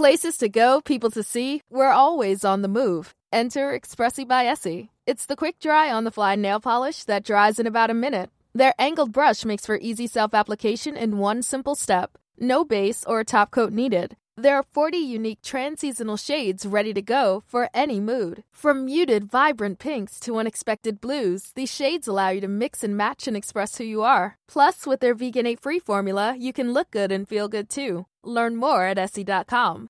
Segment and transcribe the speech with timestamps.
[0.00, 3.12] Places to go, people to see, we're always on the move.
[3.34, 4.88] Enter Expressi by Essie.
[5.06, 8.30] It's the quick dry on the fly nail polish that dries in about a minute.
[8.54, 12.16] Their angled brush makes for easy self application in one simple step.
[12.38, 14.16] No base or top coat needed.
[14.38, 18.42] There are 40 unique trans-seasonal shades ready to go for any mood.
[18.52, 23.28] From muted, vibrant pinks to unexpected blues, these shades allow you to mix and match
[23.28, 24.38] and express who you are.
[24.48, 28.06] Plus, with their vegan, A-free formula, you can look good and feel good too.
[28.24, 29.89] Learn more at Essie.com.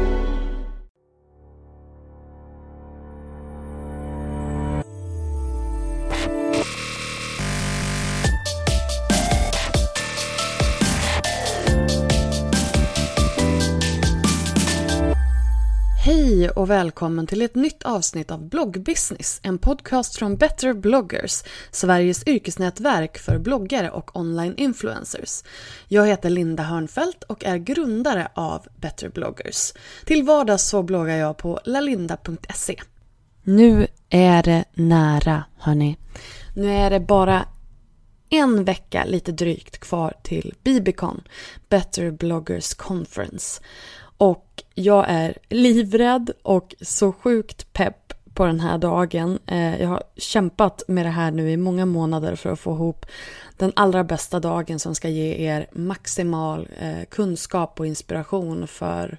[16.11, 22.27] Hej och välkommen till ett nytt avsnitt av Bloggbusiness, en podcast från Better bloggers, Sveriges
[22.27, 25.43] yrkesnätverk för bloggare och online influencers.
[25.87, 29.73] Jag heter Linda Hörnfeldt och är grundare av Better bloggers.
[30.05, 32.75] Till vardags så bloggar jag på lalinda.se.
[33.43, 35.97] Nu är det nära, hörni.
[36.55, 37.45] Nu är det bara
[38.29, 41.21] en vecka lite drygt kvar till Bibicon,
[41.69, 43.61] Better bloggers conference.
[44.21, 49.39] Och jag är livrädd och så sjukt pepp på den här dagen.
[49.45, 53.05] Eh, jag har kämpat med det här nu i många månader för att få ihop
[53.57, 59.17] den allra bästa dagen som ska ge er maximal eh, kunskap och inspiration för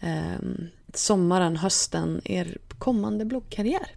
[0.00, 0.46] eh,
[0.94, 3.90] sommaren, hösten, er kommande bloggkarriär.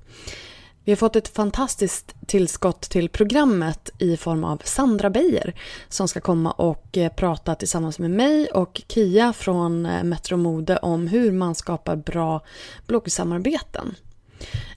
[0.85, 5.53] Vi har fått ett fantastiskt tillskott till programmet i form av Sandra Beijer
[5.89, 10.77] som ska komma och eh, prata tillsammans med mig och Kia från eh, Metro Mode
[10.77, 12.41] om hur man skapar bra
[12.87, 13.95] bloggsamarbeten.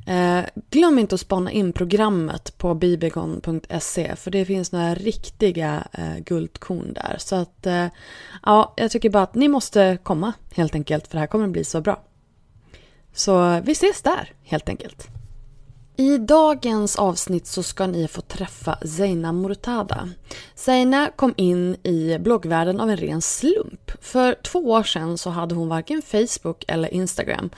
[0.06, 5.88] Eh, glöm inte att spana in programmet på bibegon.se för det finns några riktiga
[6.24, 7.16] guldkorn där.
[7.18, 7.66] Så att
[8.42, 11.50] ja, jag tycker bara att ni måste komma helt enkelt för det här kommer att
[11.50, 12.02] bli så bra.
[13.14, 15.08] Så vi ses där helt enkelt.
[16.00, 20.08] I dagens avsnitt så ska ni få träffa Zeina Murtada.
[20.54, 23.90] Zeina kom in i bloggvärlden av en ren slump.
[24.00, 27.50] För två år sedan så hade hon varken Facebook eller Instagram.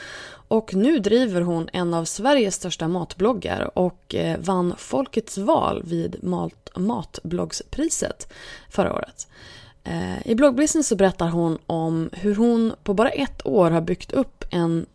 [0.48, 6.25] Och nu driver hon en av Sveriges största matbloggar och eh, vann Folkets val vid
[6.25, 8.32] mat Matbloggspriset
[8.70, 9.28] förra året.
[9.84, 14.12] Eh, I bloggbusiness så berättar hon om hur hon på bara ett år har byggt
[14.12, 14.87] upp en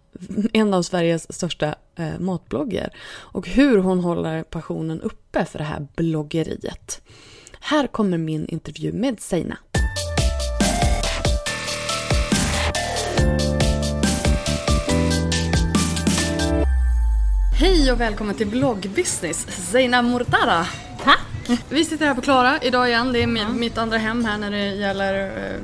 [0.54, 5.88] en av Sveriges största eh, matbloggar och hur hon håller passionen uppe för det här
[5.96, 7.02] bloggeriet.
[7.60, 9.58] Här kommer min intervju med Seina.
[17.60, 20.66] Hej och välkommen till bloggbusiness, Zeina Mortara.
[21.04, 21.20] Tack!
[21.70, 23.14] Vi sitter här på Klara idag igen.
[23.14, 25.62] Det är mitt andra hem här när det gäller eh,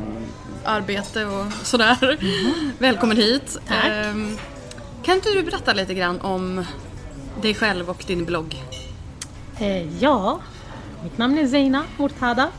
[0.66, 2.18] arbete och sådär.
[2.22, 2.72] Mm.
[2.80, 3.58] Välkommen hit.
[3.68, 3.86] Tack.
[3.86, 4.16] Eh,
[5.04, 6.66] kan inte du berätta lite grann om
[7.42, 8.64] dig själv och din blogg?
[9.60, 10.40] Eh, ja,
[11.04, 12.50] mitt namn är Zeina Mortada.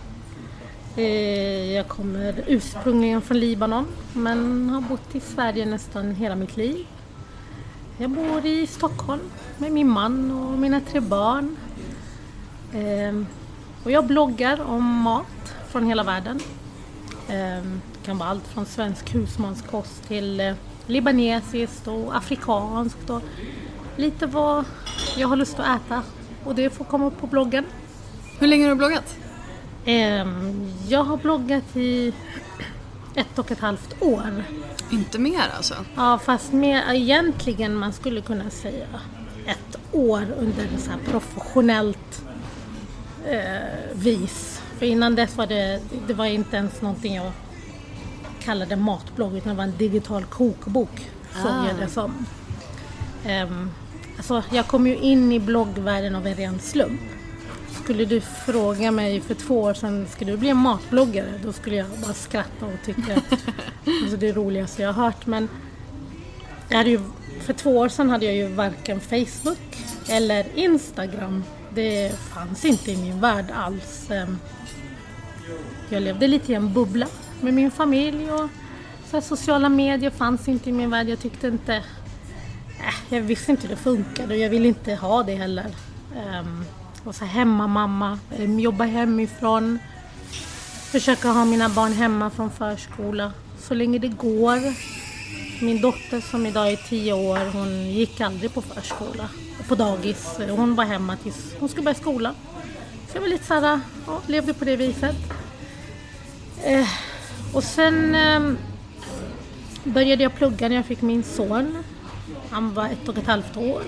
[0.96, 6.86] Eh, jag kommer ursprungligen från Libanon men har bott i Sverige nästan hela mitt liv.
[7.98, 9.20] Jag bor i Stockholm
[9.58, 11.56] med min man och mina tre barn.
[12.72, 13.22] Eh,
[13.84, 16.40] och jag bloggar om mat från hela världen.
[17.26, 17.62] Det
[18.04, 20.54] kan vara allt från svensk husmanskost till eh,
[20.86, 23.22] libanesiskt och afrikanskt och
[23.96, 24.64] lite vad
[25.16, 26.02] jag har lust att äta.
[26.44, 27.64] Och det får komma upp på bloggen.
[28.38, 29.16] Hur länge har du bloggat?
[29.84, 32.12] Ehm, jag har bloggat i
[33.14, 34.44] ett och ett halvt år.
[34.90, 35.74] Inte mer alltså?
[35.96, 38.86] Ja, fast mer egentligen man skulle kunna säga
[39.46, 42.24] ett år under så här professionellt
[43.26, 44.62] eh, vis.
[44.78, 47.32] För innan dess var det, det var inte ens någonting jag
[48.44, 51.10] kallade matblogg utan det var en digital kokbok.
[51.42, 51.69] Såg ah.
[51.69, 52.26] jag det som.
[53.26, 53.70] Um,
[54.16, 57.00] alltså, jag kom ju in i bloggvärlden av en ren slump.
[57.82, 61.41] Skulle du fråga mig för två år sedan, ska du bli en matbloggare?
[61.44, 63.32] Då skulle jag bara skratta och tycka att
[64.02, 65.26] alltså, det är det roligaste jag har hört.
[65.26, 65.48] Men
[66.69, 67.00] jag hade ju,
[67.40, 71.44] för två år sedan hade jag ju varken Facebook eller Instagram.
[71.75, 74.11] Det fanns inte i min värld alls.
[74.11, 74.38] Ehm,
[75.88, 77.06] jag levde lite i en bubbla
[77.42, 78.48] med min familj och
[79.10, 81.08] så sociala medier fanns inte i min värld.
[81.08, 81.74] Jag tyckte inte...
[81.76, 85.66] Äh, jag visste inte hur det funkade och jag ville inte ha det heller.
[86.40, 86.64] Um,
[87.04, 89.78] och så hemmamamma, um, jobba hemifrån,
[90.90, 94.58] försöka ha mina barn hemma från förskola så länge det går.
[95.64, 99.28] Min dotter som idag är tio år, hon gick aldrig på förskola,
[99.68, 100.38] på dagis.
[100.50, 102.34] Hon var hemma tills hon skulle börja skolan.
[103.08, 105.16] Så jag var lite såhär, ja, levde på det viset.
[106.64, 106.88] Eh,
[107.52, 108.52] och sen eh,
[109.84, 111.84] började jag plugga när jag fick min son.
[112.50, 113.82] Han var ett och ett halvt år.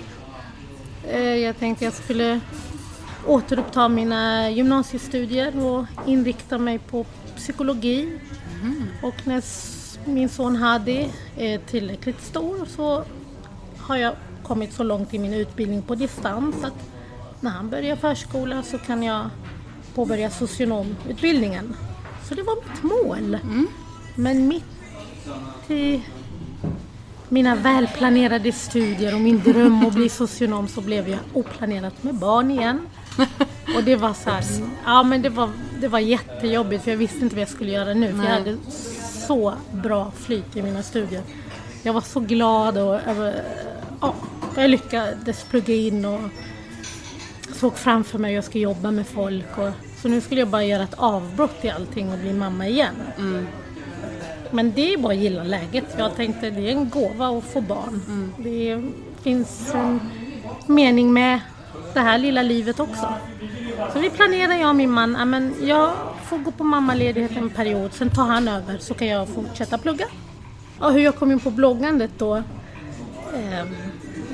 [1.08, 2.40] Eh, jag tänkte jag skulle
[3.26, 7.04] återuppta mina gymnasiestudier och inrikta mig på
[7.36, 8.18] psykologi.
[9.02, 9.42] Och när
[10.08, 13.04] min son Hadi är tillräckligt stor så
[13.78, 16.90] har jag kommit så långt i min utbildning på distans att
[17.40, 19.30] när han börjar förskola så kan jag
[19.94, 21.76] påbörja socionomutbildningen.
[22.28, 23.38] Så det var mitt mål.
[24.14, 24.64] Men mitt
[25.68, 26.02] i
[27.28, 32.50] mina välplanerade studier och min dröm att bli socionom så blev jag oplanerat med barn
[32.50, 32.86] igen.
[33.76, 34.44] Och det var så här,
[34.84, 35.50] ja men det var,
[35.80, 38.12] det var jättejobbigt för jag visste inte vad jag skulle göra nu.
[38.12, 38.56] För jag hade
[39.26, 41.22] så bra flyt i mina studier.
[41.82, 43.00] Jag var så glad och
[44.00, 44.14] ja,
[44.56, 46.20] jag lyckades plugga in och
[47.54, 49.58] såg framför mig att jag skulle jobba med folk.
[49.58, 49.70] Och,
[50.02, 52.94] så nu skulle jag bara göra ett avbrott i allting och bli mamma igen.
[54.50, 55.84] Men det är bara att gilla läget.
[55.98, 58.32] Jag tänkte det är en gåva att få barn.
[58.38, 58.82] Det
[59.22, 60.00] finns en
[60.66, 61.40] mening med
[61.94, 63.14] det här lilla livet också.
[63.92, 65.92] Så vi planerar, jag och min man, ja, men jag
[66.24, 70.06] får gå på mammaledighet en period, sen tar han över så kan jag fortsätta plugga.
[70.78, 72.36] Och hur jag kom in på bloggandet då?
[73.34, 73.66] Eh,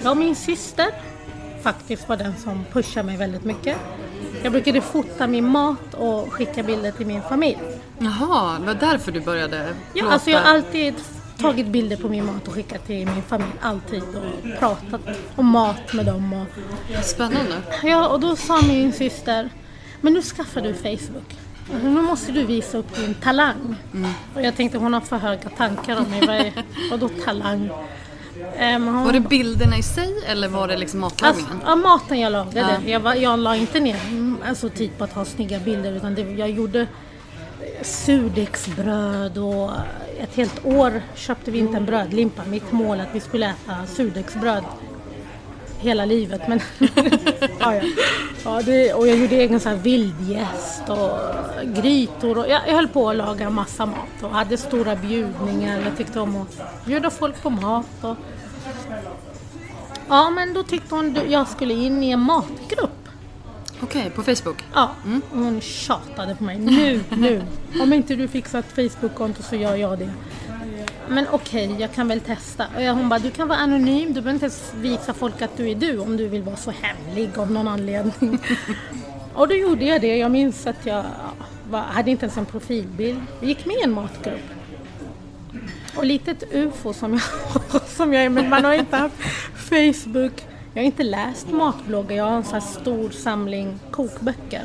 [0.03, 0.87] ja, min syster
[1.63, 3.77] faktiskt var den som pushade mig väldigt mycket.
[4.43, 7.59] Jag brukade fota min mat och skicka bilder till min familj.
[7.99, 10.95] Jaha, det var därför du började Ja, alltså jag har alltid
[11.39, 13.51] tagit bilder på min mat och skickat till min familj.
[13.61, 14.03] Alltid.
[14.03, 15.01] Och pratat
[15.37, 16.33] om mat med dem.
[16.33, 17.57] Och, Spännande.
[17.83, 19.51] ja, och då sa min syster,
[20.01, 21.37] men nu skaffar du Facebook.
[21.83, 23.77] Nu måste du visa upp din talang.
[24.35, 26.53] Och jag tänkte hon har för höga tankar om mig.
[26.91, 27.71] Vadå talang?
[28.59, 31.61] Hon, Var det bilderna i sig eller var det liksom Alltså, matlagningen?
[31.67, 32.81] ja, maten jag lagade.
[32.85, 32.91] Ja.
[32.91, 36.15] Jag, var, jag la inte ner mm, alltså, tid på att ha snygga bilder utan
[36.15, 36.87] det, jag gjorde
[37.83, 39.71] surdegsbröd och
[40.21, 42.43] ett helt år köpte vi inte en brödlimpa.
[42.45, 44.65] Mitt mål att vi skulle äta surdegsbröd
[45.81, 46.49] hela livet.
[46.49, 46.61] Men
[47.61, 47.83] ja, ja.
[48.45, 51.19] Ja, det, och jag gjorde egen så här vildgäst och
[51.77, 52.39] grytor.
[52.39, 55.81] Och jag, jag höll på att laga massa mat och hade stora bjudningar.
[55.85, 57.87] Jag tyckte om att bjuda folk på mat.
[58.01, 58.17] Och,
[60.09, 63.09] Ja, men då tyckte hon att jag skulle in i en matgrupp.
[63.83, 64.65] Okej, på Facebook?
[64.75, 64.91] Ja,
[65.33, 66.59] och hon tjatade på mig.
[66.59, 67.43] Nu, nu!
[67.83, 70.11] Om inte du fixar ett Facebook-konto så gör jag det.
[71.11, 72.67] Men okej, jag kan väl testa.
[72.77, 75.71] Och hon bara, du kan vara anonym, du behöver inte ens visa folk att du
[75.71, 78.39] är du om du vill vara så hemlig av någon anledning.
[79.35, 80.17] och då gjorde jag det.
[80.17, 81.05] Jag minns att jag ja,
[81.71, 83.21] var, hade inte ens en profilbild.
[83.41, 84.41] Jag gick med i en matgrupp.
[85.97, 89.17] Och litet ufo som jag, som jag är, men man har inte haft
[89.55, 90.45] Facebook.
[90.75, 94.65] Jag har inte läst matbloggar, jag har en sån här stor samling kokböcker.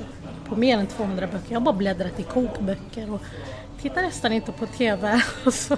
[0.50, 1.46] På mer än 200 böcker.
[1.48, 3.22] Jag har bara bläddrat i kokböcker och
[3.90, 5.22] tittar nästan inte på TV.
[5.52, 5.78] Så,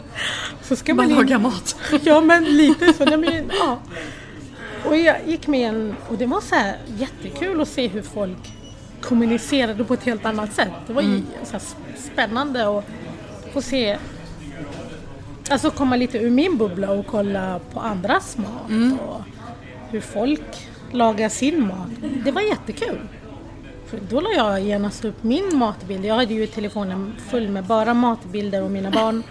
[0.62, 1.75] så ska Man man lagar mat.
[2.04, 3.06] Ja men lite så.
[3.06, 3.80] Nej, men, ja.
[4.86, 8.54] Och jag gick med en, och det var så här jättekul att se hur folk
[9.01, 10.71] kommunicerade på ett helt annat sätt.
[10.88, 11.57] Det var ju så
[11.98, 12.86] spännande att
[13.54, 13.98] få se
[15.50, 19.21] Alltså komma lite ur min bubbla och kolla på andras mat och
[19.92, 21.89] hur folk lagar sin mat.
[22.24, 23.00] Det var jättekul.
[24.10, 26.06] Då la jag genast upp min matbild.
[26.06, 29.24] Jag hade ju telefonen full med bara matbilder och mina barn.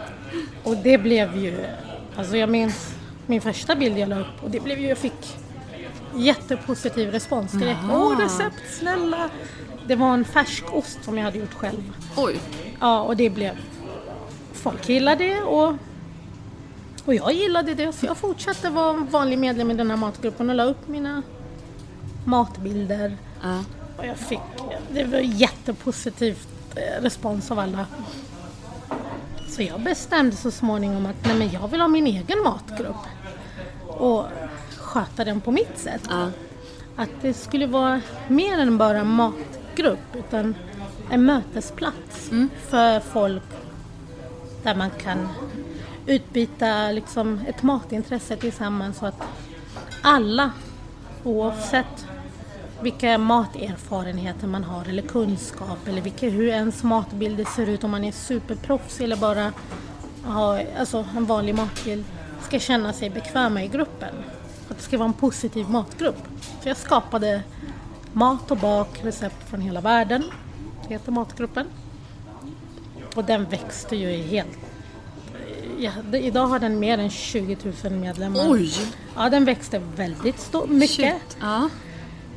[0.64, 1.66] och det blev ju,
[2.16, 2.94] alltså jag minns
[3.26, 5.36] min första bild jag la upp och det blev ju, jag fick
[6.14, 7.80] jättepositiv respons direkt.
[7.92, 9.30] Åh recept, snälla!
[9.86, 11.92] Det var en färskost som jag hade gjort själv.
[12.16, 12.40] Oj.
[12.80, 13.58] Ja, och det blev...
[14.52, 15.74] Folk gillade det och,
[17.04, 20.56] och jag gillade det så jag fortsatte vara vanlig medlem i den här matgruppen och
[20.56, 21.22] la upp mina
[22.24, 23.16] matbilder.
[23.42, 23.64] Ja.
[23.98, 24.40] Och jag fick...
[24.90, 27.86] Det var jättepositivt eh, respons av alla.
[29.48, 33.06] Så jag bestämde så småningom att nej, men jag vill ha min egen matgrupp.
[33.86, 34.24] Och
[34.76, 36.02] sköta den på mitt sätt.
[36.08, 36.30] Ja.
[36.96, 40.54] Att det skulle vara mer än bara en matgrupp utan
[41.10, 42.30] en mötesplats
[42.68, 43.42] för folk
[44.62, 45.28] där man kan
[46.06, 49.22] utbyta liksom ett matintresse tillsammans så att
[50.02, 50.50] alla
[51.24, 52.07] oavsett
[52.82, 58.04] vilka materfarenheter man har eller kunskap eller vilka, hur ens matbilder ser ut om man
[58.04, 59.52] är superproffs eller bara
[60.24, 62.04] har alltså, en vanlig matbild
[62.42, 64.14] ska känna sig bekväma i gruppen.
[64.68, 66.22] Att det ska vara en positiv matgrupp.
[66.62, 67.42] Så jag skapade
[68.12, 70.24] mat och bak, recept från hela världen.
[70.82, 71.66] Det heter matgruppen.
[73.14, 74.58] Och den växte ju helt...
[75.78, 78.40] Ja, det, idag har den mer än 20 000 medlemmar.
[78.48, 78.72] Oj!
[79.16, 80.96] Ja, den växte väldigt stor, mycket.
[80.96, 81.36] Shit.
[81.40, 81.68] Ja.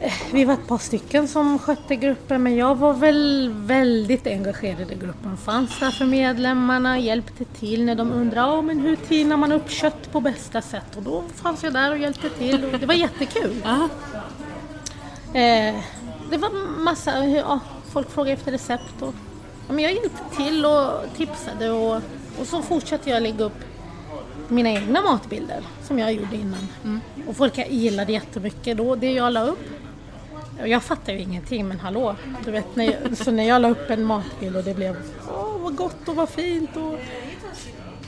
[0.01, 4.91] Eh, Vi var ett par stycken som skötte gruppen men jag var väl väldigt engagerad
[4.91, 5.37] i gruppen.
[5.37, 9.69] Fanns där för medlemmarna, hjälpte till när de undrade "Ja, men hur tinar man upp
[9.69, 10.95] kött på bästa sätt.
[10.97, 13.61] Och då fanns jag där och hjälpte till och det var jättekul.
[15.33, 15.75] Eh,
[16.31, 17.59] det var massa, ja,
[17.91, 19.13] folk frågade efter recept och
[19.67, 21.95] ja, men jag hjälpte till och tipsade och,
[22.39, 23.59] och så fortsatte jag lägga upp
[24.47, 26.67] mina egna matbilder som jag gjorde innan.
[27.27, 29.59] Och folk gillade jättemycket då, det jag la upp.
[30.65, 32.15] Jag fattar ju ingenting men hallå,
[32.45, 34.95] du vet, när jag, så när jag la upp en matbild och det blev
[35.29, 36.99] åh vad gott och vad fint och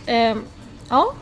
[0.05, 0.43] ehm,
[0.89, 1.13] ja.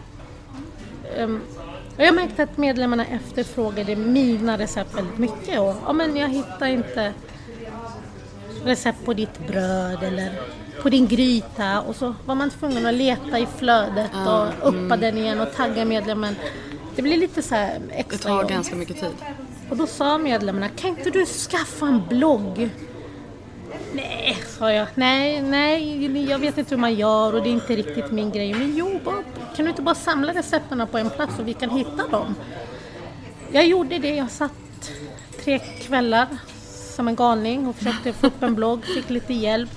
[1.97, 6.67] Och jag märkte att medlemmarna efterfrågade mina recept väldigt mycket och ja, men jag hittar
[6.67, 7.13] inte
[8.63, 10.31] recept på ditt bröd eller
[10.81, 15.17] på din gryta och så var man tvungen att leta i flödet och uppa den
[15.17, 16.35] igen och tagga medlemmen.
[16.95, 18.50] Det blir lite så här Det extra tar jobb.
[18.50, 19.15] ganska mycket tid.
[19.71, 22.69] Och då sa medlemmarna, kan inte du skaffa en blogg?
[23.93, 24.87] Nej, sa jag.
[24.95, 28.53] Nej, nej, jag vet inte hur man gör och det är inte riktigt min grej.
[28.53, 29.23] Men jo, bara,
[29.55, 32.35] kan du inte bara samla recepten på en plats så vi kan hitta dem?
[33.51, 34.15] Jag gjorde det.
[34.15, 34.91] Jag satt
[35.43, 36.27] tre kvällar
[36.95, 39.69] som en galning och försökte få upp en blogg, fick lite hjälp.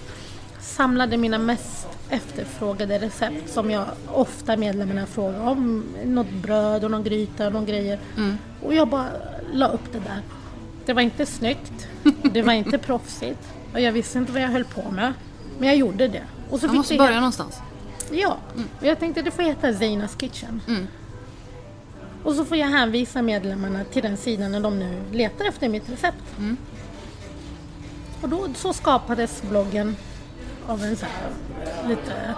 [0.61, 5.85] Samlade mina mest efterfrågade recept som jag ofta medlemmarna frågar om.
[6.05, 7.99] Något bröd och någon gryta och någon grejer.
[8.63, 9.07] Och jag bara
[9.53, 10.23] la upp det där.
[10.87, 11.89] Det var inte snyggt,
[12.23, 15.13] det var inte proffsigt och jag visste inte vad jag höll på med.
[15.59, 16.23] Men jag gjorde det.
[16.51, 17.59] Och så Man måste börja någonstans.
[18.11, 18.37] Ja,
[18.81, 20.61] och jag tänkte det får heta Zeinas Kitchen.
[20.69, 20.87] Mm.
[22.23, 25.89] Och så får jag hänvisa medlemmarna till den sidan när de nu letar efter mitt
[25.89, 26.39] recept.
[26.39, 26.57] Mm.
[28.23, 29.97] Och då så skapades bloggen
[30.67, 31.31] av en så här,
[31.89, 32.35] lite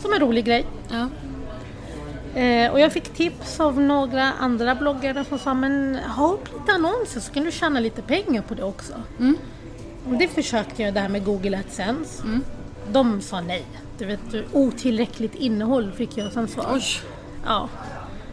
[0.00, 0.66] som en rolig grej.
[0.90, 1.08] Ja.
[2.34, 6.72] Eh, och jag fick tips av några andra bloggare som sa men ha upp lite
[6.72, 8.92] annonser så kan du tjäna lite pengar på det också.
[9.18, 9.36] Mm.
[10.08, 12.22] Och det försökte jag där med Google AdSense.
[12.92, 13.64] De sa nej.
[13.98, 14.20] Du vet,
[14.52, 16.66] otillräckligt innehåll fick jag som svar.
[16.72, 16.82] Oj.
[17.44, 17.68] Ja.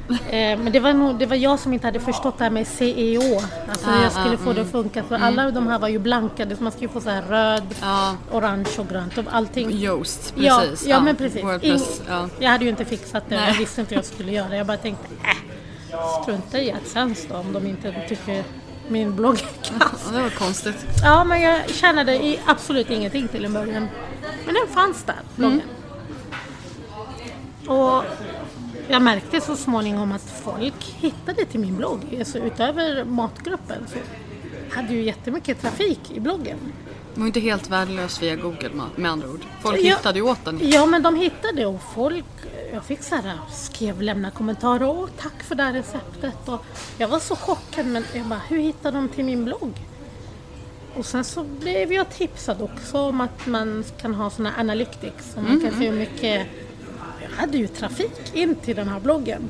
[0.10, 2.68] Eh, men det var, nog, det var jag som inte hade förstått det här med
[2.68, 3.42] CEO.
[3.70, 5.04] Alltså Ah, jag skulle ah, få det att funka.
[5.04, 8.16] För alla de här var ju blankade så man skulle få så här röd, Ja.
[8.32, 9.72] orange och grönt och allting.
[9.72, 10.88] Yoast, Ja, precis.
[10.88, 11.44] ja, men precis.
[11.44, 12.30] Wordpress, Ing- ja.
[12.40, 13.48] Jag hade ju inte fixat det, Nej.
[13.52, 14.56] jag visste inte hur jag skulle göra.
[14.56, 15.08] Jag bara tänkte,
[15.92, 18.44] äh, strunta i AdSense då om de inte tycker
[18.88, 20.04] min blogg är kass.
[20.12, 20.86] ja, det var konstigt.
[21.04, 23.88] Ja, men jag tjänade absolut ingenting till en början.
[24.46, 25.62] Men den fanns där, bloggen.
[27.68, 28.04] Och
[28.90, 32.16] jag märkte så småningom att folk hittade till min blogg.
[32.20, 33.98] Alltså utöver matgruppen så
[34.76, 36.58] hade ju jättemycket trafik i bloggen.
[37.14, 39.42] Den var inte helt värdelös via Google med- andra ord.
[39.62, 39.96] Folk Ja.
[39.96, 40.60] hittade ju åt den.
[40.64, 42.26] Ja, men de hittade och folk,
[42.74, 44.84] jag fick så här, skrev, lämna kommentarer.
[44.90, 46.48] Åh, tack för det här receptet.
[46.50, 46.66] Och
[46.98, 49.74] jag var så chockad, men jag bara, hur hittade de till min blogg?
[50.96, 55.34] Och sen så blev jag tipsad också om att man kan ha såna analytics.
[55.34, 56.48] Så man kan se hur mycket,
[57.32, 59.50] hade ju trafik in till den här bloggen.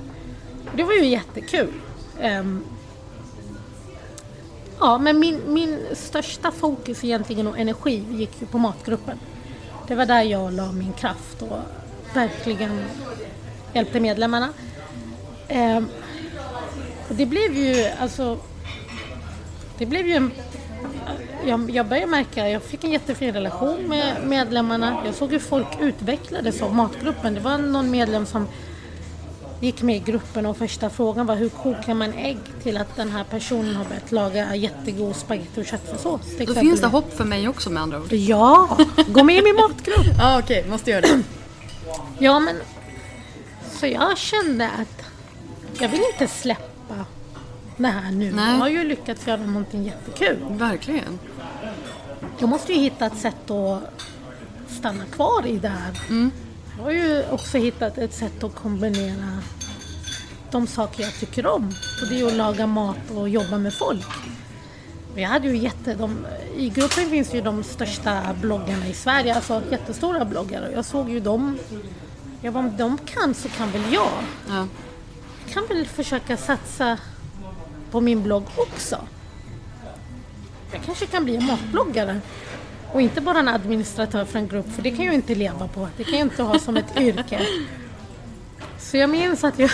[0.76, 1.74] Det var ju jättekul.
[2.20, 2.64] Ehm,
[4.80, 9.20] ja, men min, min största fokus egentligen och energi gick ju på matgruppen.
[9.88, 11.60] Det var där jag la min kraft och
[12.14, 12.84] verkligen
[13.74, 14.50] hjälpte medlemmarna.
[15.48, 15.88] Ehm,
[17.10, 18.38] och det blev ju alltså...
[19.78, 20.32] Det blev ju en...
[21.46, 25.02] Jag, jag började märka, jag fick en jättefin relation med medlemmarna.
[25.06, 27.34] Jag såg hur folk utvecklades av matgruppen.
[27.34, 28.48] Det var någon medlem som
[29.62, 33.10] gick med i gruppen och första frågan var hur kokar man ägg till att den
[33.12, 36.22] här personen har börjat laga jättegod spagetti och köttfärssås.
[36.22, 36.56] Då exempel.
[36.56, 38.14] finns det hopp för mig också med andra ord.
[38.14, 40.06] Ja, gå med i min matgrupp.
[40.20, 41.24] Ja okej, måste göra det.
[42.20, 42.56] Ja, men
[43.72, 45.06] så jag kände att
[45.80, 47.06] jag vill inte släppa
[47.88, 48.32] här nu.
[48.32, 48.58] Nej.
[48.58, 50.38] Har ju lyckats göra någonting jättekul.
[50.50, 51.20] Verkligen.
[52.40, 53.84] Jag måste ju hitta ett sätt att
[54.68, 56.00] stanna kvar i det här.
[56.78, 59.42] Jag har ju också hittat ett sätt att kombinera
[60.52, 61.68] de saker jag tycker om.
[62.02, 64.08] Och det är att laga mat och jobba med folk.
[65.16, 69.62] Jag hade ju jätte, de, I gruppen finns ju de största bloggarna i Sverige, alltså
[69.72, 70.72] jättestora bloggare.
[70.74, 71.58] Jag såg ju dem.
[72.42, 74.24] Jag bara, om de kan så kan väl jag.
[74.50, 74.68] Ja.
[75.46, 76.98] Jag kan väl försöka satsa
[77.92, 79.08] på min blogg också.
[80.72, 82.22] Jag kanske kan bli en matbloggare.
[82.94, 85.88] Och inte bara en administratör för en grupp, för det kan jag inte leva på.
[85.98, 87.42] Det kan jag inte ha som ett yrke.
[88.78, 89.70] Så jag minns att jag,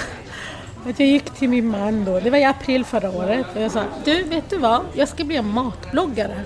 [0.85, 3.71] att jag gick till min man då, det var i april förra året, och jag
[3.71, 4.81] sa Du, vet du vad?
[4.93, 6.43] Jag ska bli en matbloggare.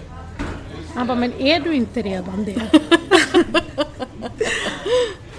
[0.95, 2.61] Han bara, men är du inte redan det?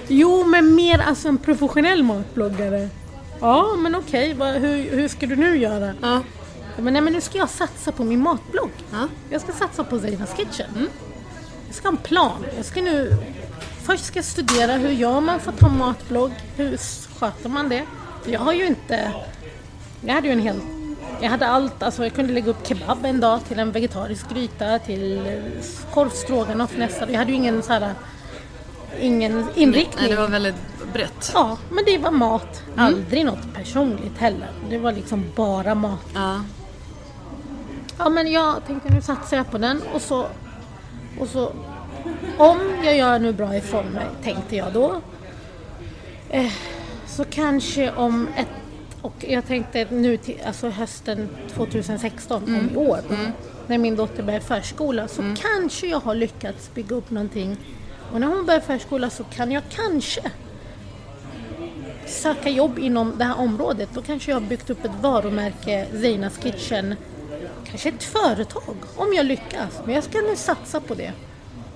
[0.09, 2.89] jo, men mer alltså en professionell matbloggare.
[3.41, 5.95] Ja, men okej, vad- hur, hur ska du nu göra?
[6.03, 6.23] Ja.
[6.77, 8.71] Men nej men nu ska jag satsa på min matblogg.
[8.93, 9.09] Ja.
[9.31, 10.89] Jag ska satsa på Zeinas Kitchen.
[11.67, 12.45] Jag ska ha en plan.
[12.57, 13.17] Jag ska nu...
[13.83, 16.33] Först ska jag studera hur gör man för att ha matblogg?
[16.57, 16.77] Hur
[17.19, 17.83] sköter man det?
[18.23, 19.13] För jag har ju inte...
[20.01, 20.61] Jag hade ju en hel...
[21.21, 24.79] Jag hade allt, alltså jag kunde lägga upp kebab en dag till en vegetarisk gryta,
[24.79, 25.39] till
[25.93, 27.95] korv stroganoff nästa Jag hade ju ingen så här...
[29.01, 29.95] Ingen inriktning.
[30.01, 30.55] Nej, det var väldigt
[30.93, 31.31] brett.
[31.35, 32.63] Ja, men det var mat.
[32.77, 34.51] Aldrig något personligt heller.
[34.71, 36.07] Det var liksom bara mat.
[36.15, 36.41] Ja.
[37.99, 40.27] Ja men jag tänkte nu satsar jag på den och så,
[41.21, 41.53] och så
[42.39, 45.01] om jag gör nu bra ifrån mig tänkte jag då.
[46.31, 46.53] Eh,
[47.07, 48.49] så kanske om ett
[49.03, 53.01] och jag tänkte nu till alltså hösten 2016, om i år,
[53.67, 57.57] när min dotter börjar förskola, så kanske jag har lyckats bygga upp någonting.
[58.13, 60.31] Och när hon börjar förskola så kan jag kanske
[62.07, 63.89] söka jobb inom det här området.
[63.95, 66.97] Då kanske jag har byggt upp ett varumärke, Zeinas Kitchen,
[67.65, 69.81] kanske ett företag om jag lyckas.
[69.85, 71.13] Men jag ska nu satsa på det.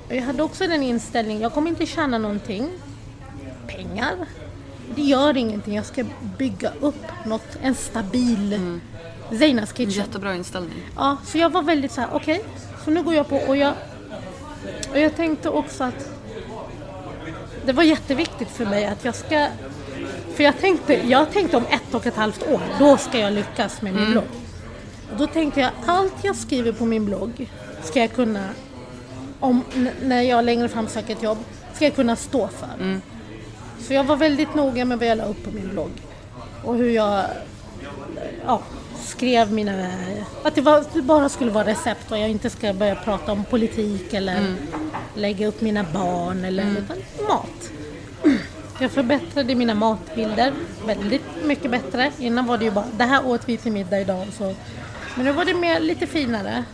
[0.08, 2.68] Jag hade också den inställningen, jag kommer inte tjäna någonting,
[3.66, 4.14] pengar.
[4.94, 6.04] Det gör ingenting, jag ska
[6.38, 8.80] bygga upp något, en stabil mm.
[9.38, 9.90] Zeinas Kitchen.
[9.90, 10.90] Jättebra inställning.
[10.96, 12.44] Ja, så jag var väldigt så här: okej,
[12.84, 13.74] så nu går jag på och jag,
[14.90, 16.10] och jag tänkte också att
[17.66, 19.48] det var jätteviktigt för mig att jag ska,
[20.34, 23.82] för jag tänkte, jag tänkte om ett och ett halvt år, då ska jag lyckas
[23.82, 24.24] med min blogg.
[25.12, 27.50] Och då tänkte jag, allt jag skriver på min blogg
[27.82, 28.48] ska jag kunna,
[29.40, 29.64] om,
[30.02, 31.38] när jag längre fram söker ett jobb,
[31.74, 33.00] ska jag kunna stå för.
[33.80, 35.90] Så jag var väldigt noga med vad jag la upp på min blogg.
[36.64, 37.24] Och hur jag
[38.46, 38.62] ja,
[39.16, 39.90] skrev mina...
[40.42, 43.44] Att det, var, det bara skulle vara recept och jag inte ska börja prata om
[43.44, 44.54] politik eller
[45.14, 46.96] lägga upp mina barn eller utan
[47.28, 47.70] mat.
[48.80, 50.52] Jag förbättrade mina matbilder
[50.86, 52.12] väldigt mycket bättre.
[52.18, 54.26] Innan var det ju bara, det här åt vi till middag idag.
[54.38, 54.54] Så.
[55.16, 56.64] Men nu var det mer, lite finare.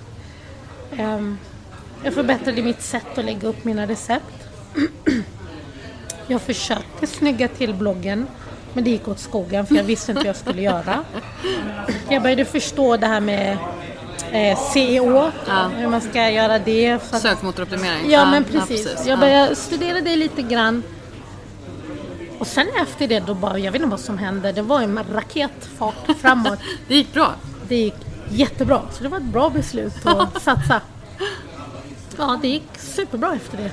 [0.97, 1.39] Ehm,
[2.05, 4.49] jag förbättrade mitt sätt att lägga upp mina recept.
[6.27, 8.27] Jag försökte snygga till bloggen
[8.73, 11.05] men det gick åt skogen för jag visste inte vad jag skulle göra.
[12.09, 13.59] Jag började förstå det här med
[14.33, 15.31] eh, CEO,
[15.77, 16.91] hur man ska göra det.
[16.91, 18.11] Att, Sökmotoroptimering.
[18.11, 18.69] ja men precis.
[18.87, 19.07] precis.
[19.07, 19.21] Jag Ja.
[19.21, 20.83] började studera det lite grann.
[22.39, 25.01] Och sen efter det då bara, jag vet inte vad som hände, det var en
[25.15, 26.59] raketfart framåt.
[26.89, 27.35] Det gick bra.
[27.69, 27.95] Det gick
[28.31, 30.81] jättebra, så det var ett bra beslut att satsa.
[32.19, 33.71] Ja, det gick superbra efter det.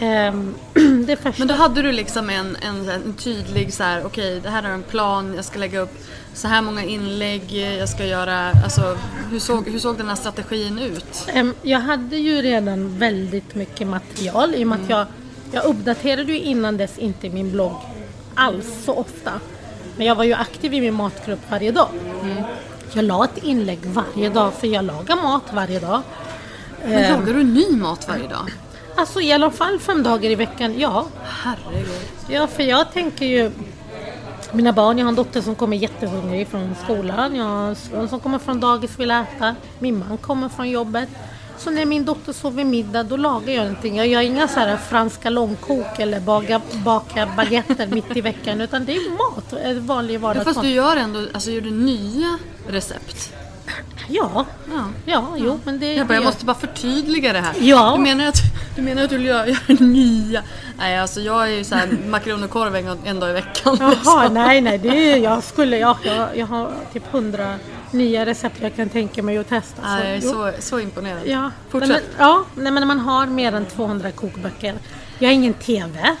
[0.00, 0.54] Ehm.
[1.38, 4.68] Men då hade du liksom en, en, en tydlig så här, okej det här är
[4.68, 6.04] en plan, jag ska lägga upp
[6.34, 8.98] så här många inlägg, jag ska göra, alltså
[9.30, 11.26] hur såg, hur såg den här strategin ut?
[11.32, 15.06] Ehm, Jag hade ju redan väldigt mycket material i och med att jag,
[15.52, 17.76] jag uppdaterade ju innan dess inte min blogg
[18.34, 19.32] alls så ofta.
[19.96, 21.88] Men jag var ju aktiv i min matgrupp varje dag.
[22.92, 26.02] Jag la ett inlägg varje dag för jag lagar mat varje dag.
[26.84, 28.50] Men lagar du ny mat varje dag?
[28.96, 31.06] Alltså i alla fall fem dagar i veckan, ja.
[31.24, 31.88] Herregud.
[32.28, 33.50] Ja, för jag tänker ju
[34.52, 37.36] mina barn, jag har en dotter som kommer jättehungrig från skolan.
[37.36, 39.54] Jag har en son som kommer från dagis och vill äta.
[39.78, 41.08] Min man kommer från jobbet.
[41.58, 43.96] Så när min dotter sover middag, då lagar jag någonting.
[43.96, 48.60] Jag gör inga så här franska långkok eller baga, baka baguetter mitt i veckan.
[48.60, 50.54] Utan det är mat, eh, vanlig Ja, vardagsmat.
[50.54, 53.32] fast du gör ändå, alltså gör du nya recept?
[54.08, 54.84] Ja, Ja.
[55.04, 55.94] ja, jo, men det...
[55.94, 57.54] Jag, bara, jag måste bara förtydliga det här.
[57.60, 57.92] Ja.
[57.96, 58.36] Du menar att
[58.76, 60.42] du, menar att du vill göra, göra nya?
[60.78, 63.76] Nej alltså jag är ju såhär makaroner och korv en, en dag i veckan.
[63.80, 64.34] Jaha, liksom.
[64.34, 67.54] nej, nej, det är, jag skulle, ja, jag, jag har typ hundra
[67.90, 69.82] nya recept jag kan tänka mig att testa.
[69.82, 70.30] så, Nej, jag jo.
[70.30, 71.20] så, så imponerad.
[71.26, 71.88] Ja, Fortsätt.
[71.88, 74.74] Men, ja, nej, men man har mer än 200 kokböcker.
[75.18, 76.16] Jag har ingen TV.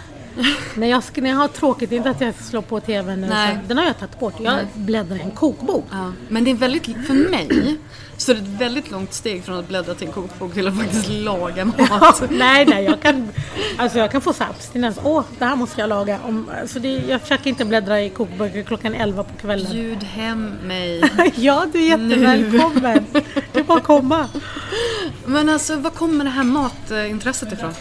[0.74, 3.58] När, jag, när jag har tråkigt, inte att jag slår på TVn nu, Nej.
[3.68, 4.34] den har jag tagit bort.
[4.40, 5.84] Jag bläddrar i en kokbok.
[5.90, 7.78] Ja, men det är väldigt, för mig
[8.16, 10.76] så är det ett väldigt långt steg från att bläddra till en kokbok till att
[10.76, 12.22] faktiskt laga mat.
[12.30, 13.28] nej, nej, jag kan,
[13.76, 14.98] alltså jag kan få abstinens.
[15.02, 16.20] Åh, det här måste jag laga.
[16.24, 19.72] Om, alltså det, jag försöker inte bläddra i kokböcker klockan 11 på kvällen.
[19.72, 21.02] Bjud hem mig.
[21.36, 23.06] ja, du är jättevälkommen.
[23.52, 24.28] Du får komma.
[25.26, 27.72] Men alltså, var kommer det här matintresset ifrån?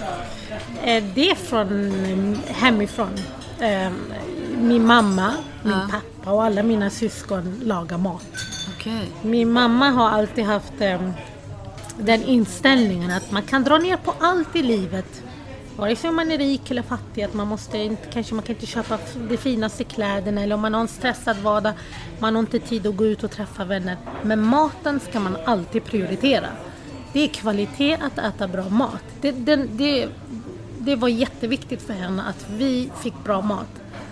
[0.83, 3.09] Eh, Det är från hemifrån.
[3.59, 3.91] Eh,
[4.57, 8.25] Min mamma, min pappa och alla mina syskon lagar mat.
[8.75, 9.09] Okej.
[9.21, 11.09] Min mamma har alltid haft eh,
[11.97, 15.21] den inställningen att man kan dra ner på allt i livet.
[15.77, 18.65] Vare sig man är rik eller fattig, att man måste inte, kanske man kan inte
[18.65, 18.97] köpa
[19.29, 21.73] de finaste kläderna eller om man har en stressad vardag,
[22.19, 23.97] man har inte tid att gå ut och träffa vänner.
[24.23, 26.47] Men maten ska man alltid prioritera.
[27.13, 29.03] Det är kvalitet att äta bra mat.
[29.21, 30.07] Det, den, det,
[30.85, 33.67] det var jätteviktigt för henne att vi fick bra mat.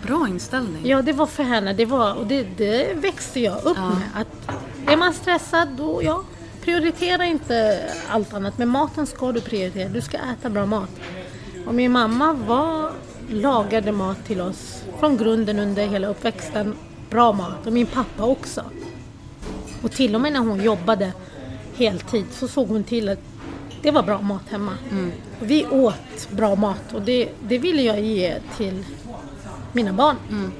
[0.07, 0.81] Bra inställning.
[0.87, 1.73] Ja, det var för henne.
[1.73, 4.09] Det var, och det, det växte jag upp med.
[4.13, 4.57] Att
[4.87, 6.23] är man stressad då, ja,
[6.61, 8.57] prioritera inte allt annat.
[8.57, 9.89] Men maten ska du prioritera.
[9.89, 10.89] Du ska äta bra mat.
[11.67, 12.91] Och min mamma var,
[13.29, 16.75] lagade mat till oss från grunden under hela uppväxten.
[17.09, 17.67] Bra mat.
[17.67, 18.63] Och min pappa också.
[19.81, 21.13] Och till och med när hon jobbade
[21.75, 23.32] heltid så såg hon till att
[23.83, 24.77] det var bra mat hemma.
[24.91, 25.11] Mm.
[25.39, 28.85] Vi åt bra mat och det, det ville jag ge till
[29.73, 30.15] mina barn.
[30.29, 30.51] Mm.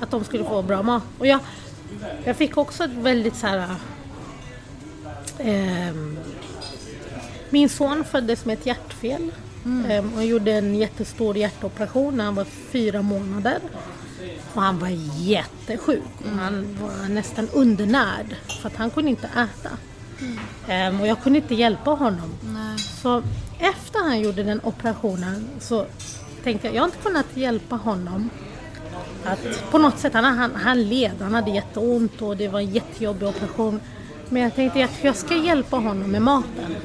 [0.00, 1.02] Att de skulle få bra mat.
[1.18, 1.40] Och jag,
[2.24, 3.74] jag fick också ett väldigt så här...
[5.38, 5.94] Eh,
[7.50, 9.32] min son föddes med ett hjärtfel
[9.64, 9.90] mm.
[9.90, 13.58] eh, och gjorde en jättestor hjärtoperation när han var fyra månader.
[14.54, 16.02] Och han var jättesjuk.
[16.24, 16.38] Mm.
[16.38, 19.70] Han var nästan undernärd för att han kunde inte äta.
[20.20, 20.94] Mm.
[20.94, 22.30] Um, och jag kunde inte hjälpa honom.
[23.02, 23.22] Så
[23.58, 25.86] efter han gjorde den operationen så
[26.44, 28.30] tänkte jag, jag har inte kunnat hjälpa honom.
[29.24, 32.70] Att på något sätt, han, han, han led, han hade jätteont och det var en
[32.70, 33.80] jättejobbig operation.
[34.28, 36.76] Men jag tänkte att jag ska hjälpa honom med maten.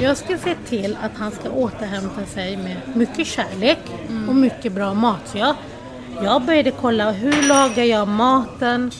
[0.00, 4.28] Jag ska se till att han ska återhämta sig med mycket kärlek mm.
[4.28, 5.20] och mycket bra mat.
[5.24, 5.54] Så jag,
[6.22, 8.90] jag började kolla hur lagar jag maten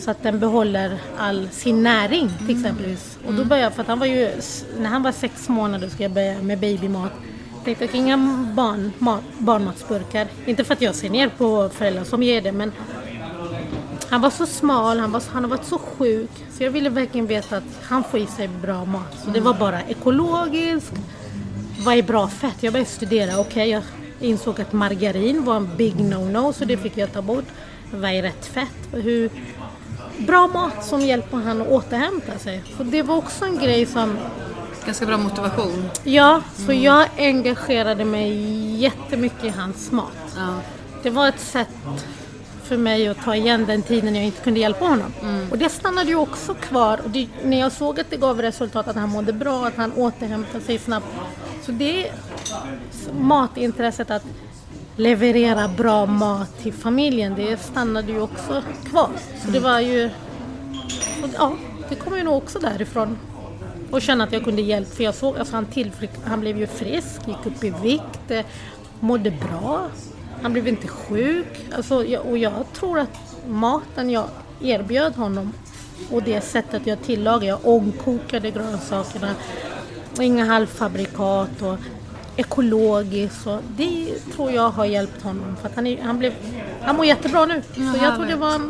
[0.00, 2.56] så att den behåller all sin näring till mm.
[2.56, 3.18] exempelvis.
[3.26, 4.30] Och då började jag, för att han var ju,
[4.78, 7.12] när han var sex månader skulle jag börja med babymat.
[7.54, 8.16] Jag tänkte att inga
[8.56, 10.26] barn, mat, barnmatsburkar.
[10.46, 12.72] Inte för att jag ser ner på föräldrar som ger det men
[14.10, 16.30] han var så smal, han, var, han har varit så sjuk.
[16.50, 19.18] Så jag ville verkligen veta att han får i sig bra mat.
[19.24, 20.92] Så det var bara ekologiskt.
[21.84, 22.56] Vad är bra fett?
[22.60, 23.40] Jag började studera.
[23.40, 23.82] Okej, okay, jag
[24.20, 27.44] insåg att margarin var en big no-no så det fick jag ta bort.
[27.92, 28.88] Vad är rätt fett?
[28.92, 29.30] Hur,
[30.18, 32.62] bra mat som hjälper han att återhämta sig.
[32.76, 34.18] Så det var också en grej som...
[34.86, 35.88] Ganska bra motivation.
[36.04, 36.82] Ja, så mm.
[36.82, 38.32] jag engagerade mig
[38.76, 40.34] jättemycket i hans mat.
[40.36, 40.54] Ja.
[41.02, 41.68] Det var ett sätt
[42.66, 45.12] för mig att ta igen den tiden jag inte kunde hjälpa honom.
[45.22, 45.50] Mm.
[45.50, 47.00] Och det stannade ju också kvar.
[47.04, 49.92] Och det, när jag såg att det gav resultat, att han mådde bra, att han
[49.92, 51.06] återhämtade sig snabbt.
[51.62, 52.10] Så det
[53.20, 54.24] matintresset att
[54.96, 59.10] leverera bra mat till familjen, det stannade ju också kvar.
[59.44, 60.10] Så det var ju...
[61.34, 61.56] Ja,
[61.88, 63.18] det kommer ju nog också därifrån.
[63.90, 66.66] Och känna att jag kunde hjälpa, för jag såg, alltså han, tillfrick, han blev ju
[66.66, 68.44] frisk, gick upp i vikt, eh,
[69.00, 69.88] mådde bra.
[70.42, 71.66] Han blev inte sjuk.
[71.76, 74.24] Alltså, och jag tror att maten jag
[74.60, 75.52] erbjöd honom
[76.10, 79.34] och det sättet jag tillagade, jag ångkokade grönsakerna,
[80.20, 81.78] inga halvfabrikat och
[82.36, 83.46] ekologiskt.
[83.46, 85.56] Och det tror jag har hjälpt honom.
[85.60, 86.32] För att han, är, han, blev,
[86.82, 87.62] han mår jättebra nu.
[87.74, 88.60] Ja, så jag tror det var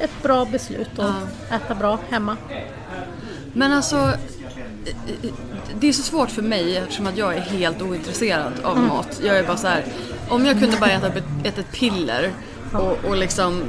[0.00, 1.14] ett bra beslut att
[1.50, 1.56] ja.
[1.56, 2.36] äta bra hemma.
[3.52, 4.12] Men alltså,
[5.80, 8.88] det är så svårt för mig eftersom att jag är helt ointresserad av mm.
[8.88, 9.20] mat.
[9.24, 9.84] Jag är bara så här,
[10.28, 11.08] om jag kunde bara äta,
[11.44, 12.32] äta ett piller
[12.72, 13.62] och, och liksom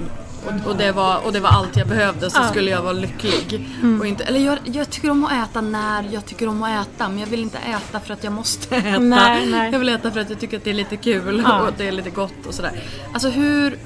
[0.46, 3.70] och, och, det var, och det var allt jag behövde så skulle jag vara lycklig.
[3.82, 4.00] Mm.
[4.00, 7.10] Och inte, eller jag, jag, tycker om att äta när jag tycker om att äta
[7.10, 9.00] men jag vill inte äta för att jag måste äta.
[9.00, 9.72] Nej, nej.
[9.72, 11.62] Jag vill äta för att jag tycker att det är lite kul ja.
[11.62, 12.84] och att det är lite gott och sådär.
[13.14, 13.78] Alltså hur,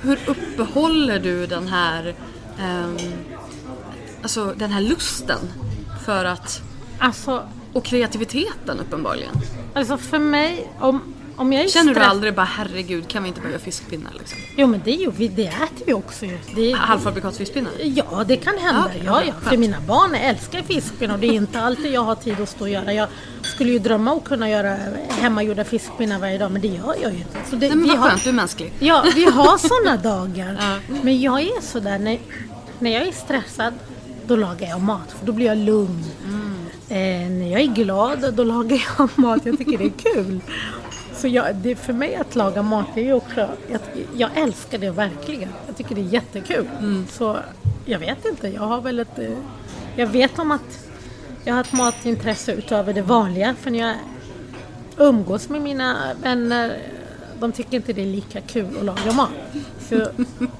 [0.00, 2.14] hur uppehåller du den här,
[2.60, 2.96] um,
[4.22, 5.38] alltså den här lusten
[6.04, 6.62] för att...
[6.98, 9.34] Alltså, och kreativiteten uppenbarligen.
[9.74, 13.50] Alltså för mig, om, om jag Känner du aldrig bara herregud kan vi inte bara
[13.50, 14.38] göra fiskpinnar liksom?
[14.56, 16.38] Jo men det, är ju, det äter vi också ju.
[16.54, 17.72] Det, Halvfabrikatsfiskpinnar?
[17.82, 18.90] Ja det kan hända.
[19.04, 19.50] Ja, ja, ja.
[19.50, 22.60] För mina barn älskar fiskpinnar och det är inte alltid jag har tid att stå
[22.64, 22.92] och göra.
[22.92, 23.08] Jag
[23.42, 24.76] skulle ju drömma om att kunna göra
[25.08, 27.38] hemmagjorda fiskpinnar varje dag men det gör jag ju inte.
[27.50, 28.72] Så det, Nej, men vad har, skönt, du är mänsklig.
[28.78, 30.56] Ja, vi har sådana dagar.
[30.60, 30.94] Ja.
[31.02, 32.18] Men jag är sådär, när,
[32.78, 33.74] när jag är stressad
[34.26, 36.04] då lagar jag mat för då blir jag lugn.
[36.24, 36.56] Mm.
[36.88, 40.40] Eh, när jag är glad då lagar jag mat, jag tycker det är kul.
[41.16, 43.80] Så jag, det, för mig att laga mat, det är också, jag,
[44.16, 45.48] jag älskar det verkligen.
[45.66, 46.68] Jag tycker det är jättekul.
[46.78, 47.06] Mm.
[47.10, 47.36] Så
[47.84, 49.18] jag vet inte, jag har väl ett...
[49.18, 49.38] Eh,
[49.96, 50.88] jag vet om att
[51.44, 53.54] jag har ett matintresse utöver det vanliga.
[53.60, 53.96] För när jag
[54.96, 56.78] umgås med mina vänner,
[57.40, 59.30] de tycker inte det är lika kul att laga mat.
[59.88, 59.94] Så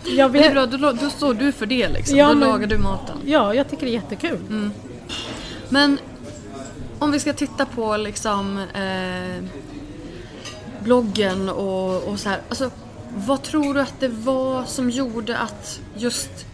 [0.05, 2.19] jag vet, det är bra, då, då står du för det liksom.
[2.19, 3.19] Ja, då men, lagar du maten.
[3.25, 4.38] Ja, jag tycker det är jättekul.
[4.49, 4.71] Mm.
[5.69, 5.99] Men
[6.99, 9.45] om vi ska titta på liksom eh,
[10.87, 12.40] bloggen och, och så här.
[12.49, 12.70] Alltså,
[13.16, 16.46] vad tror du att det var som gjorde att just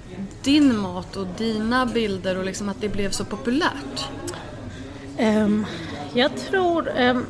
[0.42, 4.08] din mat och dina bilder och liksom att det blev så populärt?
[5.18, 5.66] Um,
[6.14, 7.26] jag tror um,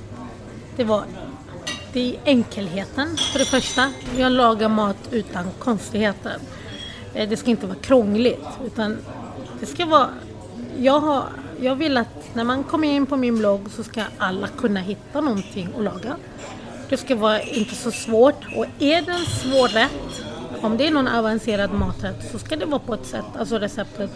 [0.76, 1.04] det var
[1.92, 3.92] det är enkelheten för det första.
[4.16, 6.36] Jag lagar mat utan konstigheter.
[7.14, 8.98] Eh, det ska inte vara krångligt utan
[9.60, 10.08] det ska vara...
[10.76, 11.24] Jag, har,
[11.60, 15.20] jag vill att när man kommer in på min blogg så ska alla kunna hitta
[15.20, 16.16] någonting att laga.
[16.92, 20.24] Det ska vara inte så svårt och är det en svår rätt,
[20.60, 24.10] om det är någon avancerad maträtt så ska det vara på ett sätt, alltså receptet,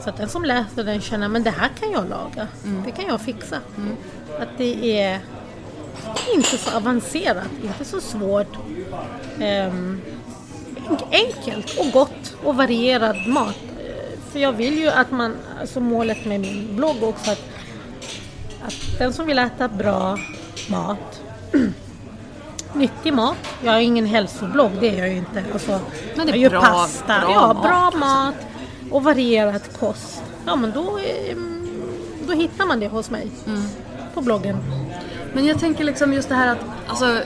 [0.00, 2.48] Så att den som läser den känner men det här kan jag laga,
[2.84, 3.56] det kan jag fixa.
[4.40, 5.20] Att det är
[6.34, 8.56] inte så avancerat, inte så svårt.
[9.40, 10.00] Ehm,
[11.10, 13.58] enkelt och gott och varierad mat.
[14.32, 17.42] För jag vill ju att man, alltså målet med min blogg också att,
[18.66, 20.18] att den som vill äta bra
[20.68, 21.22] mat,
[22.78, 25.44] nyttig mat, jag är ingen hälsoblogg, det är jag ju inte.
[25.52, 25.80] Alltså,
[26.16, 28.34] Men det är jag gör bra- pasta, bra ja, mat, bra mat
[28.90, 30.22] och varierad kost.
[30.46, 31.36] Ja men då, eh,
[32.26, 33.62] då hittar man det hos mig Mm.
[34.14, 34.56] på bloggen.
[35.32, 36.58] Men jag tänker liksom just det här att,
[36.88, 37.18] alltså,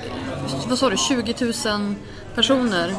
[0.69, 1.35] vad sa du, 20
[1.71, 1.95] 000
[2.35, 2.95] personer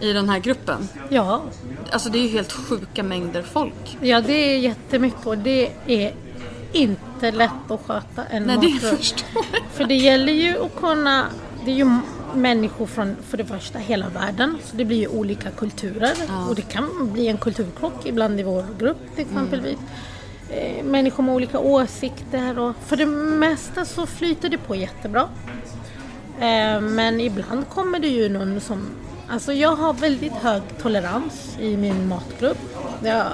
[0.00, 0.88] i den här gruppen.
[1.08, 1.42] Ja,
[1.90, 3.98] Alltså det är ju helt sjuka mängder folk.
[4.00, 6.14] Ja, det är jättemycket och det är
[6.72, 8.98] inte lätt att sköta en Nej, det matgrupp.
[8.98, 9.62] förstår jag.
[9.72, 11.26] För det gäller ju att kunna,
[11.64, 11.90] det är ju
[12.34, 14.58] människor från, för det första, hela världen.
[14.64, 16.14] Så det blir ju olika kulturer.
[16.48, 19.78] Och det kan bli en kulturkrock ibland i vår grupp till exempelvis.
[20.50, 25.28] Eh, människor med olika åsikter och för det mesta så flyter det på jättebra.
[26.40, 28.86] Eh, men ibland kommer det ju någon som...
[29.28, 32.58] Alltså jag har väldigt hög tolerans i min matgrupp.
[33.04, 33.26] Jag,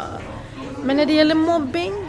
[0.84, 2.07] men när det gäller mobbing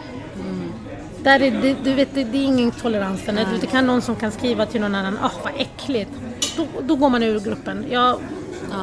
[1.22, 3.26] där är det, du vet, det, det är ingen tolerans.
[3.26, 3.46] där.
[3.60, 6.10] Det kan någon som kan skriva till någon annan, ah vad äckligt.
[6.56, 7.86] Då, då går man ur gruppen.
[7.90, 8.18] Ja,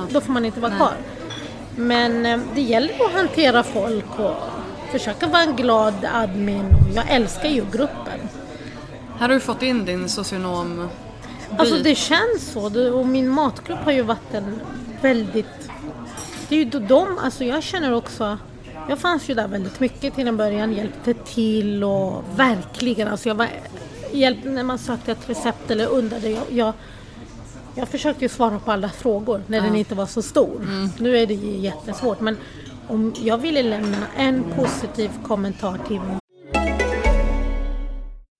[0.09, 0.93] Då får man inte vara kvar.
[1.75, 4.35] Men eh, det gäller att hantera folk och
[4.91, 6.65] försöka vara en glad admin.
[6.95, 8.19] Jag älskar ju gruppen.
[9.19, 10.89] Här har du fått in din socionom
[11.57, 12.93] Alltså det känns så.
[12.93, 14.59] Och min matgrupp har ju varit en
[15.01, 15.69] väldigt...
[16.49, 18.37] Det är ju de, alltså jag känner också...
[18.89, 23.35] Jag fanns ju där väldigt mycket till en början, hjälpte till och verkligen, alltså jag
[23.35, 23.47] var...
[24.11, 26.29] Hjälpte när man sökte ett recept eller undrade.
[26.29, 26.73] Jag, jag,
[27.75, 30.67] jag försökte ju svara på alla frågor när den inte var så stor.
[30.99, 32.37] Nu är det ju jättesvårt men
[32.87, 36.01] om jag ville lämna en positiv kommentar till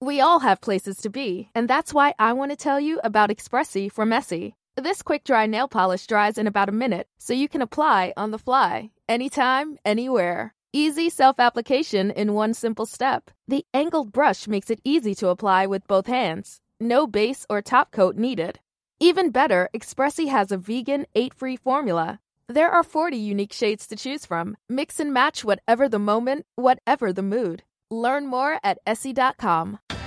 [0.06, 3.30] We all have places to be, and that's why I want to tell you about
[3.30, 4.54] Expressi from Essie.
[4.78, 8.30] This quick dry nail polish dries in about a minute, so you can apply on
[8.30, 10.54] the fly, anytime, anywhere.
[10.72, 13.32] Easy self application in one simple step.
[13.48, 16.62] The angled brush makes it easy to apply with both hands.
[16.80, 18.60] No base or top coat needed.
[19.00, 22.20] Even better, Expressi has a vegan, eight free formula.
[22.48, 24.58] There are 40 unique shades to choose from.
[24.70, 27.64] Mix and match whatever the moment, whatever the mood.
[27.90, 29.80] Learn more at Essie.com.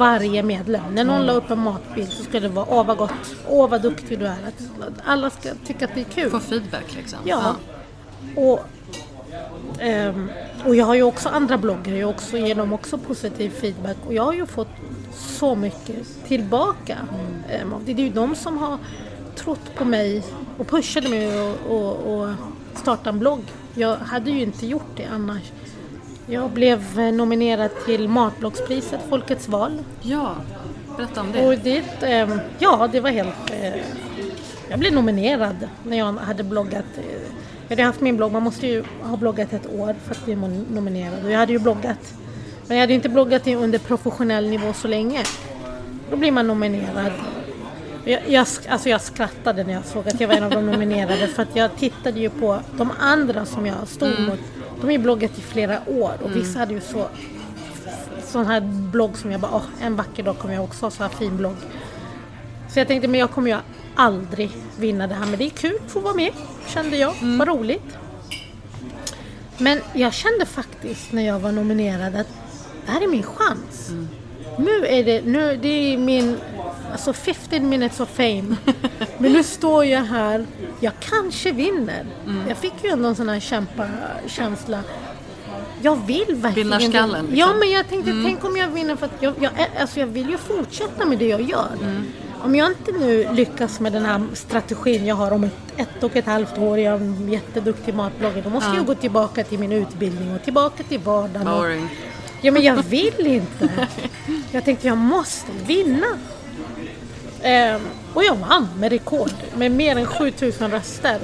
[0.00, 0.94] Varje medlem.
[0.94, 3.82] När någon la upp en matbild så ska det vara åh vad gott, åh vad
[3.82, 4.36] duktig du är.
[4.46, 6.30] Att alla ska tycka att det är kul.
[6.30, 7.18] Få feedback liksom.
[7.24, 7.54] Ja.
[8.36, 8.60] Och,
[9.78, 10.30] ehm,
[10.64, 14.14] och jag har ju också andra bloggar, jag också ger dem också positiv feedback och
[14.14, 14.68] jag har ju fått
[15.14, 16.98] så mycket tillbaka.
[17.50, 18.78] Ehm, och det är ju de som har
[19.36, 20.22] trott på mig
[20.58, 22.28] och pushade mig att och, och
[22.74, 23.42] starta en blogg.
[23.74, 25.42] Jag hade ju inte gjort det annars.
[26.32, 29.78] Jag blev eh, nominerad till Matbloggspriset, Folkets val.
[30.02, 30.34] Ja,
[30.96, 31.46] berätta om det.
[31.46, 33.50] Och det, ehm, ja, det var helt...
[33.62, 33.80] Eh,
[34.70, 36.84] jag blev nominerad när jag hade bloggat.
[36.96, 37.04] eh,
[37.68, 40.34] Jag hade haft min blogg, man måste ju ha bloggat ett år för att bli
[40.74, 41.24] nominerad.
[41.24, 42.14] Och jag hade ju bloggat.
[42.66, 45.22] Men jag hade inte bloggat under professionell nivå så länge.
[46.10, 47.12] Då blir man nominerad.
[48.04, 51.28] Jag, jag, alltså jag skrattade när jag såg att jag var en av de nominerade
[51.28, 54.40] för att jag tittade ju på de andra som jag stod mot.
[54.80, 57.08] De har ju bloggat i flera år och vissa hade ju så
[58.32, 58.60] sån här
[58.92, 61.36] blogg som jag bara, åh, en vacker dag kommer jag också ha så här fin
[61.36, 61.56] blogg.
[62.72, 63.56] Så jag tänkte, men jag kommer ju
[63.94, 66.32] aldrig vinna det här, men det är kul att få vara med,
[66.66, 67.14] kände jag.
[67.38, 67.98] Vad roligt.
[69.58, 72.26] Men jag kände faktiskt när jag var nominerad att
[72.86, 73.90] det här är min chans.
[74.58, 76.36] Nu är det, nu, det är min,
[76.92, 78.56] alltså 15 minutes of fame.
[79.18, 80.46] Men nu står jag här,
[80.80, 82.06] jag kanske vinner.
[82.48, 84.80] Jag fick ju ändå en sån här kämpakänsla.
[85.82, 87.38] Jag vill verkligen Vinnarskallen, liksom.
[87.38, 90.30] Ja, men jag tänkte, tänk om jag vinner för att jag, jag, alltså jag vill
[90.30, 91.68] ju fortsätta med det jag gör.
[92.44, 96.16] Om jag inte nu lyckas med den här strategin jag har om ett, ett och
[96.16, 99.72] ett halvt år, jag är en jätteduktig matbloggare, då måste jag gå tillbaka till min
[99.72, 101.44] utbildning och tillbaka till vardagen.
[101.44, 101.88] Boring.
[102.40, 103.70] ja, men jag vill inte.
[104.52, 106.06] Jag tänkte jag måste vinna.
[107.42, 107.80] Ehm,
[108.14, 111.18] och jag vann med rekord, med mer än 7000 röster.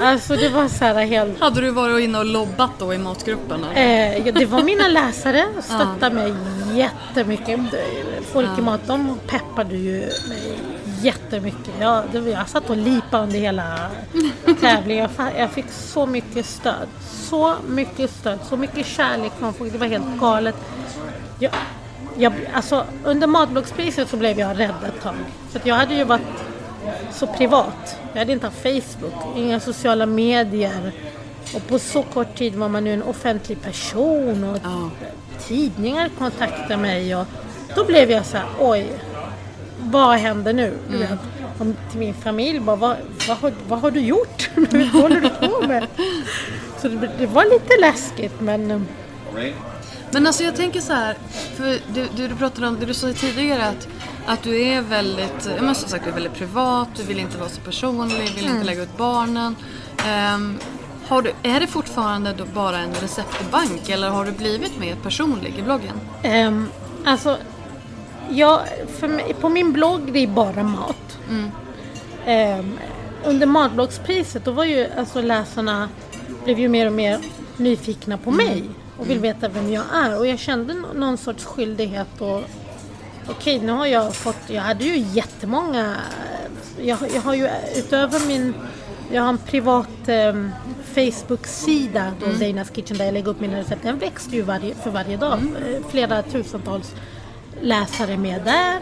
[0.00, 1.40] Alltså det var så här helt...
[1.40, 3.64] Hade du varit inne och lobbat då i matgruppen?
[3.74, 6.34] Eh, ja, det var mina läsare stöttade mig
[6.74, 7.60] jättemycket.
[8.32, 10.58] Folk i mat, de peppade ju mig
[11.02, 11.70] jättemycket.
[11.80, 13.90] Jag, det, jag satt och lipade under hela
[14.60, 15.08] tävlingen.
[15.16, 16.88] Jag, jag fick så mycket stöd.
[17.00, 19.72] Så mycket stöd, så mycket kärlek från folk.
[19.72, 20.56] Det var helt galet.
[21.38, 21.52] Jag,
[22.18, 25.14] jag, alltså, under matbloggspriset så blev jag rädd ett tag.
[25.50, 26.22] För att jag hade ju varit
[27.12, 27.96] så privat.
[28.12, 30.92] Jag hade inte haft Facebook, inga sociala medier.
[31.54, 34.58] Och på så kort tid var man nu en offentlig person och
[35.46, 37.16] tidningar kontaktade mig.
[37.16, 37.26] Och
[37.76, 38.86] då blev jag så här, oj,
[39.78, 40.74] vad händer nu?
[41.58, 42.96] Om, till min familj, bara, vad,
[43.28, 44.50] vad, har, vad har du gjort?
[44.54, 45.86] vad håller du på med?
[46.78, 48.86] Så det, det var lite läskigt men
[50.12, 51.16] Men alltså jag tänker så här,
[51.56, 53.88] för du, du, du pratade om, det du sa tidigare att,
[54.26, 57.48] att du är väldigt, men som sagt du är väldigt privat, du vill inte vara
[57.48, 59.56] så personlig, vill inte lägga ut barnen.
[60.06, 60.58] Ehm,
[61.08, 65.58] har du, är det fortfarande då bara en receptbank eller har du blivit mer personlig
[65.58, 66.00] i bloggen?
[66.22, 66.68] Ehm,
[67.04, 67.36] alltså,
[68.30, 68.60] jag,
[69.00, 71.18] mig, på min blogg det är bara mat.
[72.26, 72.78] Ehm,
[73.24, 75.88] under matbloggspriset då var ju alltså läsarna
[76.44, 77.18] blev ju mer och mer
[77.56, 78.64] nyfikna på mig
[78.98, 80.18] och vill veta vem jag är.
[80.18, 82.40] Och jag kände nå- någon sorts skyldighet och
[83.30, 85.96] Okej, nu har jag fått, jag hade ju jättemånga,
[86.80, 88.54] jag, jag har ju utöver min,
[89.12, 90.50] jag har en privat um,
[90.94, 93.82] Facebook-sida, då Zeinas Kitchen, där jag lägger upp mina recept.
[93.82, 95.32] Den växte ju varje, för varje dag.
[95.38, 96.94] Eh, Flera tusentals
[97.60, 98.80] läsare med där.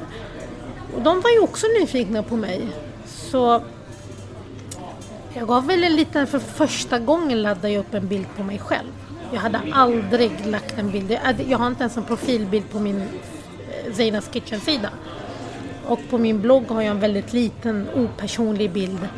[0.97, 2.69] Och de var ju också nyfikna på mig.
[3.07, 3.63] Så
[5.35, 8.59] jag gav väl en liten, för första gången laddade jag upp en bild på mig
[8.59, 8.89] själv.
[9.33, 11.17] Jag hade aldrig lagt en bild,
[11.49, 14.91] jag- har inte ens en profilbild på min eh, Zeinas Kitchen-sida.
[15.87, 19.09] Och på min blogg har jag en väldigt liten opersonlig bild.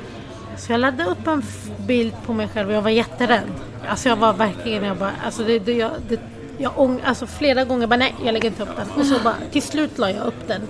[0.59, 1.43] Så jag laddade upp en
[1.87, 3.43] bild på mig själv och jag var jätterädd.
[3.89, 6.21] Alltså jag var verkligen, jag bara, alltså det, det, jag, det,
[6.59, 8.91] jag ång, alltså flera gånger bara nej, jag lägger inte upp den.
[9.01, 10.63] Och så bara, till slut la jag upp den.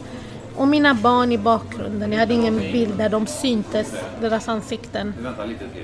[0.57, 5.15] Och mina barn i bakgrunden, jag hade ingen bild där de syntes, deras ansikten.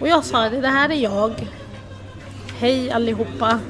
[0.00, 1.48] Och jag sa, det här är jag.
[2.60, 3.60] Hej allihopa.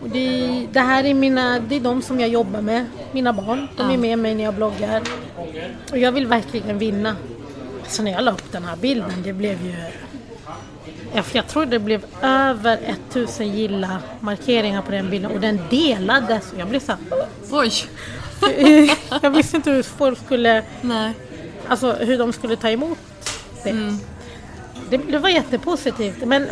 [0.00, 3.68] Och det, det här är mina, det är de som jag jobbar med, mina barn.
[3.76, 5.02] De är med mig när jag bloggar.
[5.90, 7.16] Och jag vill verkligen vinna.
[7.86, 9.74] Så när jag la upp den här bilden, det blev ju...
[11.32, 12.78] Jag, tror det blev över
[13.10, 16.52] 1000 gilla markeringar på den bilden och den delades.
[16.58, 17.00] Jag blev så här,
[17.50, 17.72] Oj!
[19.22, 21.12] Jag visste inte hur folk skulle, Nej.
[21.68, 22.98] alltså hur de skulle ta emot
[23.64, 23.96] det.
[24.90, 26.46] Det, det var jättepositivt men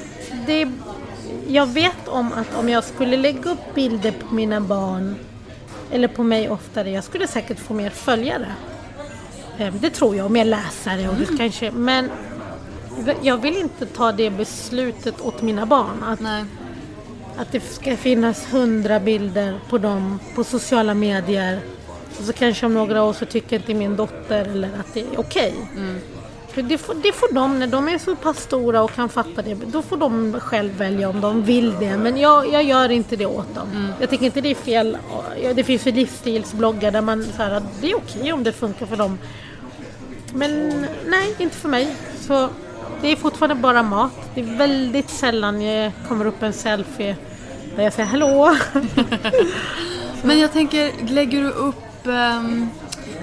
[0.47, 0.69] det,
[1.49, 5.15] jag vet om att om jag skulle lägga upp bilder på mina barn
[5.93, 8.47] eller på mig oftare, jag skulle säkert få mer följare.
[9.59, 12.11] Eh, Det tror jag, och mer läsare och det kanske, men
[13.23, 16.03] jag vill inte ta det beslutet åt mina barn.
[16.07, 16.45] Att, Nej.
[17.37, 21.61] att det ska finnas hundra bilder på dem på sociala medier.
[22.19, 25.07] Och så kanske om några år så tycker inte min dotter eller att det är
[25.21, 25.55] okej.
[25.75, 26.18] För
[26.63, 29.55] det, får, det får de, när de är så pass stora och kan fatta det,
[29.55, 31.97] då får de själv välja om de vill det.
[31.97, 33.93] Men jag, jag gör inte det åt dem.
[34.01, 34.99] Jag tycker inte det är fel.
[35.55, 38.97] Det finns ju livsstilsbloggar där man så här, det är okej om det funkar för
[38.97, 39.19] dem.
[40.35, 41.97] Men nej, inte för mig.
[42.21, 42.49] Så
[43.01, 44.13] det är fortfarande bara mat.
[44.35, 47.17] Det är väldigt sällan jag kommer upp en selfie
[47.77, 48.57] där jag säger hallå.
[50.23, 52.69] Men jag tänker, lägger du upp ehm,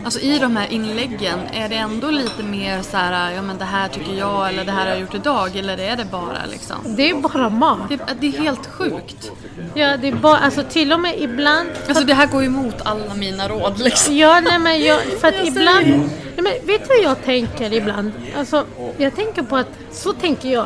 [0.05, 3.65] Alltså i de här inläggen, är det ändå lite mer så här, ja men det
[3.65, 6.75] här tycker jag eller det här har jag gjort idag eller är det bara liksom?
[6.85, 7.89] Det är bara mat.
[7.89, 9.31] Det, det är helt sjukt.
[9.73, 12.75] Ja, det är bara, alltså till och med ibland Alltså det här går ju emot
[12.83, 14.17] alla mina råd liksom.
[14.17, 15.87] Ja, nej men jag, för att Jag ibland...
[15.87, 18.11] Nej, men vet du vad jag tänker ibland?
[18.37, 18.65] Alltså,
[18.97, 20.65] jag tänker på att, så tänker jag.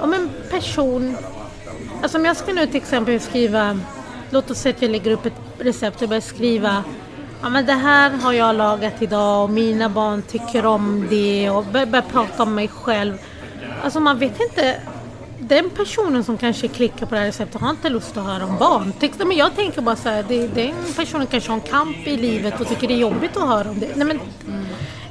[0.00, 1.16] Om en person...
[2.02, 3.80] Alltså om jag ska nu till exempel skriva,
[4.30, 6.84] låt oss säga att jag lägger upp ett recept och börjar skriva
[7.42, 11.64] Ja men det här har jag lagat idag och mina barn tycker om det och
[11.64, 13.18] börjar bör prata om mig själv.
[13.82, 14.80] Alltså man vet inte
[15.38, 18.56] den personen som kanske klickar på det här receptet har inte lust att höra om
[18.58, 18.92] barn.
[19.28, 22.60] Men jag tänker bara så här, det, den personen kanske har en kamp i livet
[22.60, 23.88] och tycker det är jobbigt att höra om det.
[23.94, 24.20] Nej, men,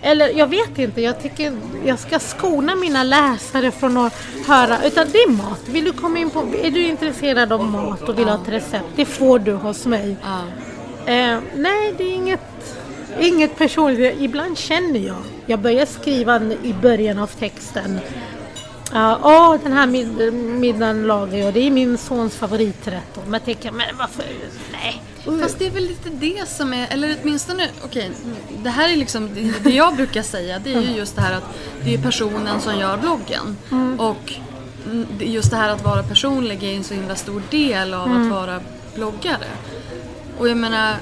[0.02, 4.14] Eller jag vet inte, jag tycker jag ska skona mina läsare från att
[4.48, 5.62] höra, utan det är mat.
[5.66, 8.86] Vill du komma in på, är du intresserad av mat och vill ha ett recept,
[8.96, 10.18] det får du hos mig.
[10.24, 10.67] Ja.
[11.08, 12.78] Eh, nej, det är inget,
[13.20, 14.16] inget personligt.
[14.20, 15.18] Ibland känner jag.
[15.46, 18.00] Jag börjar skriva i början av texten.
[18.94, 21.54] Ja, åh, den här mid- middagen lagar jag.
[21.54, 23.20] Det är min sons favoriträtt.
[23.24, 24.24] Men jag tänker, men varför?
[24.72, 25.02] Nej.
[25.42, 28.12] Fast det är väl lite det som är, eller åtminstone, okej,
[28.64, 31.34] det här är liksom, det, det jag brukar säga det är ju just det här
[31.38, 31.44] att
[31.84, 33.58] det är personen som gör bloggen.
[34.00, 34.34] Och
[34.86, 38.22] mm, just det här att vara personlig är en så himla stor del av Mm.
[38.26, 38.60] att vara
[38.96, 39.48] bloggare.
[40.40, 40.96] Och jag menar,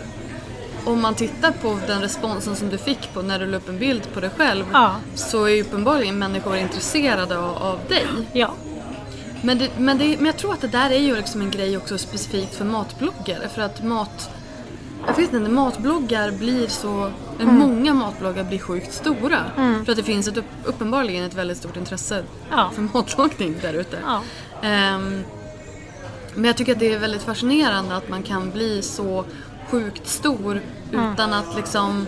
[0.85, 3.79] om man tittar på den responsen som du fick på när du la upp en
[3.79, 4.95] bild på dig själv Ja.
[5.15, 8.05] så är ju uppenbarligen människor intresserade av, av dig.
[8.33, 8.53] Ja.
[9.41, 11.77] Men, det, men, det, men jag tror att det där är ju liksom en grej
[11.77, 13.49] också specifikt för matbloggare.
[13.49, 14.29] För att mat...
[15.07, 17.11] Jag vet inte, matbloggar blir så...
[17.41, 17.55] Mm.
[17.55, 19.39] Många matbloggar blir sjukt stora.
[19.55, 22.71] För att det finns ett, upp- uppenbarligen ett väldigt stort intresse Ja.
[22.75, 23.97] för matlagning där ute.
[24.05, 24.21] Ja.
[24.67, 25.23] Ehm,
[26.35, 29.25] men jag tycker att det är väldigt fascinerande att man kan bli så
[29.69, 30.61] sjukt stor
[30.91, 32.07] utan att liksom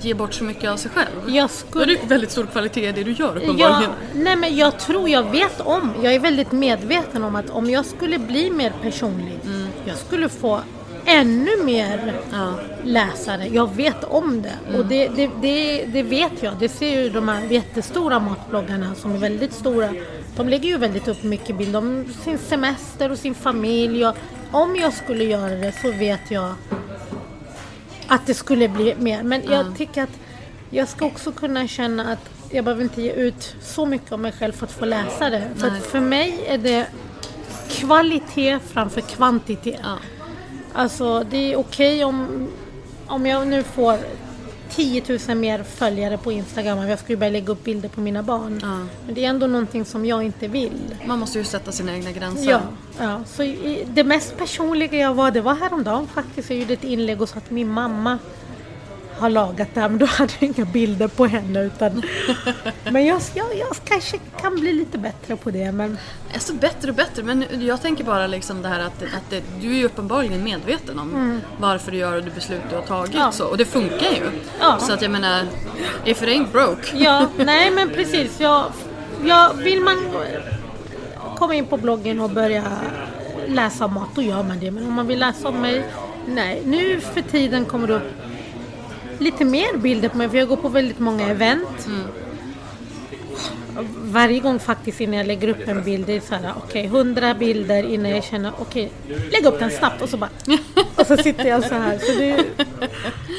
[0.00, 1.08] ge bort så mycket av sig själv.
[1.26, 1.84] Jag är skulle...
[1.84, 3.90] det väldigt stor kvalitet i det du gör Ja, uppenbarligen.
[4.14, 7.86] nej men jag tror jag vet om, jag är väldigt medveten om att om jag
[7.86, 9.38] skulle bli mer personlig,
[9.84, 10.60] jag skulle få
[11.04, 12.52] ännu mer Ja.
[12.84, 13.46] läsare.
[13.52, 16.52] Jag vet om det och det, det, det, det vet jag.
[16.58, 19.88] Det ser ju de här jättestora matbloggarna som är väldigt stora.
[20.36, 24.06] De lägger ju väldigt upp mycket bild om sin semester och sin familj.
[24.06, 24.16] Och
[24.52, 26.54] om jag skulle göra det så vet jag
[28.08, 29.22] att det skulle bli mer.
[29.22, 30.18] Men jag tycker att
[30.70, 34.32] jag ska också kunna känna att jag behöver inte ge ut så mycket av mig
[34.32, 35.48] själv för att få läsa det.
[35.56, 36.86] För, för mig är det
[37.68, 39.80] kvalitet framför kvantitet.
[39.82, 39.98] Ja.
[40.72, 42.48] Alltså det är okej om,
[43.06, 43.98] om jag nu får
[44.70, 46.78] 10 000 mer följare på Instagram.
[46.78, 48.58] Jag ju börja lägga upp bilder på mina barn.
[48.62, 48.78] Ja.
[49.06, 50.96] Men det är ändå någonting som jag inte vill.
[51.06, 52.50] Man måste ju sätta sina egna gränser.
[52.50, 52.60] Ja,
[52.98, 53.20] ja.
[53.26, 53.54] Så
[53.86, 56.50] det mest personliga jag var, det var häromdagen faktiskt.
[56.50, 58.18] Jag gjorde ett inlägg och sa att min mamma
[59.18, 61.62] har lagat det här, men då hade jag inga bilder på henne.
[61.62, 62.02] Utan,
[62.90, 65.72] men jag, jag, jag kanske kan bli lite bättre på det.
[65.72, 65.98] Men
[66.34, 69.70] Alltså bättre och bättre, men jag tänker bara liksom det här att, att det, du
[69.70, 73.14] är ju uppenbarligen medveten om varför du gör och det beslut du har tagit.
[73.14, 73.24] Mm.
[73.24, 73.32] Ja.
[73.32, 74.30] Så, och det funkar ju.
[74.60, 74.78] Ja.
[74.78, 75.46] Så att jag menar,
[76.04, 76.96] if it ain't broke.
[76.96, 78.40] ja, nej men precis.
[78.40, 78.64] Jag,
[79.24, 79.96] jag, vill man
[81.36, 82.64] komma in på bloggen och börja
[83.46, 84.70] läsa om mat, då gör man det.
[84.70, 85.84] Men om man vill läsa om mig,
[86.26, 86.62] nej.
[86.64, 88.12] Nu för tiden kommer det upp
[89.18, 91.88] lite mer bilder på mig, för jag går på väldigt många event.
[94.02, 97.34] Varje gång faktiskt innan jag lägger upp en bild, det är så här, okej, 100
[97.34, 98.90] bilder innan jag känner, okej,
[99.32, 100.30] lägg upp den snabbt och så bara,
[100.96, 101.98] och så sitter jag så här.
[101.98, 102.44] Så det,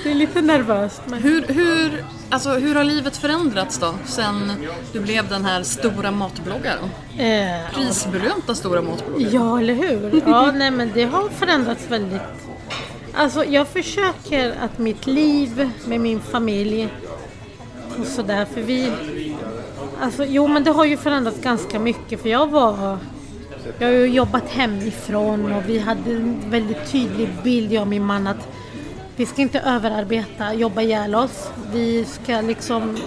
[0.03, 1.01] det är lite nervöst.
[1.05, 1.19] Men...
[1.23, 4.53] Hur, hur, alltså, hur har livet förändrats då sen
[4.93, 6.89] du blev den här stora matbloggaren?
[7.17, 9.33] Eh, Prisberömda stora matbloggaren.
[9.33, 10.21] Ja, eller hur?
[10.25, 12.21] Ja, nej men det har förändrats väldigt.
[13.13, 16.87] Alltså jag försöker att mitt liv med min familj
[17.99, 18.91] och sådär, för vi...
[20.01, 22.97] Alltså jo men det har ju förändrats ganska mycket för jag var...
[23.79, 28.05] Jag har ju jobbat hemifrån och vi hade en väldigt tydlig bild, jag och min
[28.05, 28.47] man, att
[29.15, 31.51] vi ska inte överarbeta, jobba ihjäl oss.
[31.73, 32.97] Vi ska liksom...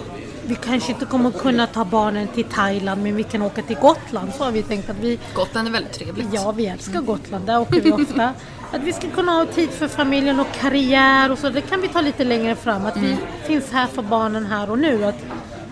[0.47, 4.31] Vi kanske inte kommer kunna ta barnen till Thailand men vi kan åka till Gotland.
[4.37, 6.27] Så har vi tänkt att vi Gotland är väldigt trevligt.
[6.33, 7.45] Ja, vi älskar Gotland.
[7.45, 8.33] Där åker vi ofta.
[8.71, 11.49] Att vi ska kunna ha tid för familjen och karriär och så.
[11.49, 12.85] Det kan vi ta lite längre fram.
[12.85, 15.05] Att vi finns här för barnen här och nu.
[15.05, 15.25] Att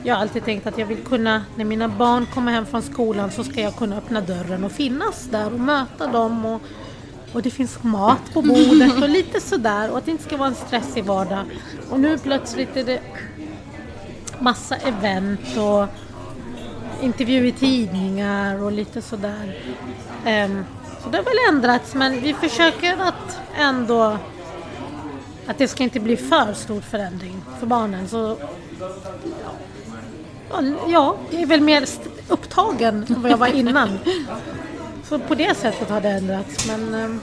[0.03, 3.31] jag har alltid tänkt att jag vill kunna, när mina barn kommer hem från skolan
[3.31, 6.45] så ska jag kunna öppna dörren och finnas där och möta dem.
[6.45, 6.61] Och,
[7.33, 9.91] och det finns mat på bordet och lite sådär.
[9.91, 11.45] Och att det inte ska vara en stressig vardag.
[11.89, 13.01] Och nu plötsligt är det
[14.41, 15.87] massa event och
[17.03, 19.57] intervju i tidningar och lite sådär.
[20.25, 20.65] Ehm,
[21.03, 24.17] så det har väl ändrats men vi försöker att ändå
[25.47, 28.07] att det ska inte bli för stor förändring för barnen.
[28.07, 28.37] Så,
[30.51, 31.85] ja, ja, jag är väl mer
[32.27, 33.99] upptagen än vad jag var innan.
[35.03, 36.67] Så på det sättet har det ändrats.
[36.67, 37.21] Men ehm,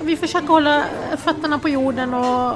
[0.00, 0.84] vi försöker hålla
[1.16, 2.54] fötterna på jorden och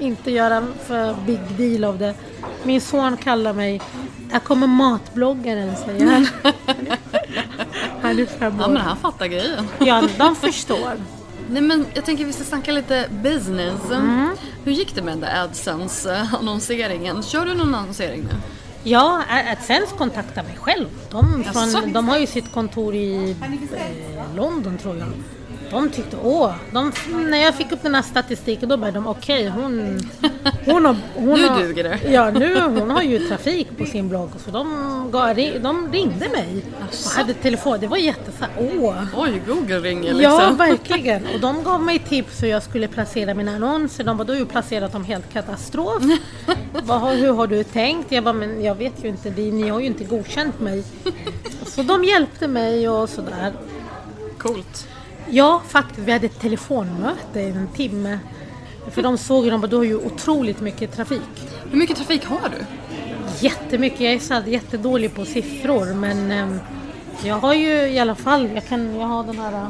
[0.00, 2.14] inte göra för big deal av det.
[2.62, 3.80] Min son kallar mig,
[4.30, 6.26] där kommer matbloggaren säger han.
[8.02, 8.68] Han är fem Ja år.
[8.72, 9.68] men han fattar grejen.
[9.78, 10.92] Ja, de förstår.
[11.50, 13.90] Nej men jag tänker vi ska snacka lite business.
[13.90, 14.30] Mm.
[14.64, 17.22] Hur gick det med den där AdSense-annonseringen?
[17.22, 18.36] Kör du någon annonsering nu?
[18.82, 19.22] Ja,
[19.52, 20.86] AdSense kontaktar mig själv.
[21.10, 23.36] De, från, de har ju sitt kontor i
[23.72, 25.08] eh, London tror jag.
[25.70, 29.48] De tyckte, åh, de, när jag fick upp den här statistiken då började de, okej
[29.48, 30.00] hon,
[30.64, 30.96] hon har...
[31.14, 31.98] Hon Nu har, duger det.
[32.10, 36.64] Ja, nu, hon har ju trafik på sin blogg så de, gav, de ringde mig
[36.80, 37.78] och hade telefon.
[37.80, 39.04] Det var jätte så åh.
[39.16, 40.56] Oj, Google ringer Ja, liksom.
[40.68, 41.26] verkligen.
[41.34, 44.04] Och de gav mig tips hur jag skulle placera mina annonser.
[44.04, 46.02] De bara, du har ju placerat dem helt katastrof.
[46.82, 48.12] Vad, hur har du tänkt?
[48.12, 50.84] Jag bara, men jag vet ju inte, ni har ju inte godkänt mig.
[51.66, 53.52] Så de hjälpte mig och sådär.
[54.38, 54.88] Coolt.
[55.30, 55.98] Ja, faktiskt.
[56.08, 58.18] Vi hade ett telefonmöte i en timme.
[58.90, 61.20] För de såg ju, de bara, du har ju otroligt mycket trafik.
[61.70, 62.64] Hur mycket trafik har du?
[63.46, 64.00] Jättemycket.
[64.00, 66.60] Jag är så här jättedålig på siffror men ehm,
[67.24, 69.52] Jag har ju i alla fall, jag kan, jag har den här...
[69.52, 69.68] äh,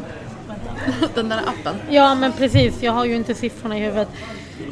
[1.14, 1.74] Den där appen.
[1.90, 4.08] Ja men precis, jag har ju inte siffrorna i huvudet.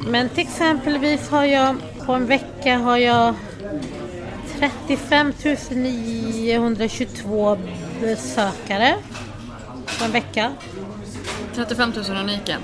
[0.06, 1.76] Men till exempelvis har jag
[2.06, 3.34] på en vecka har jag
[4.58, 5.32] 35
[5.70, 7.58] 922
[8.00, 8.94] besökare
[9.98, 10.52] på en vecka.
[11.54, 12.56] 35 000 unika.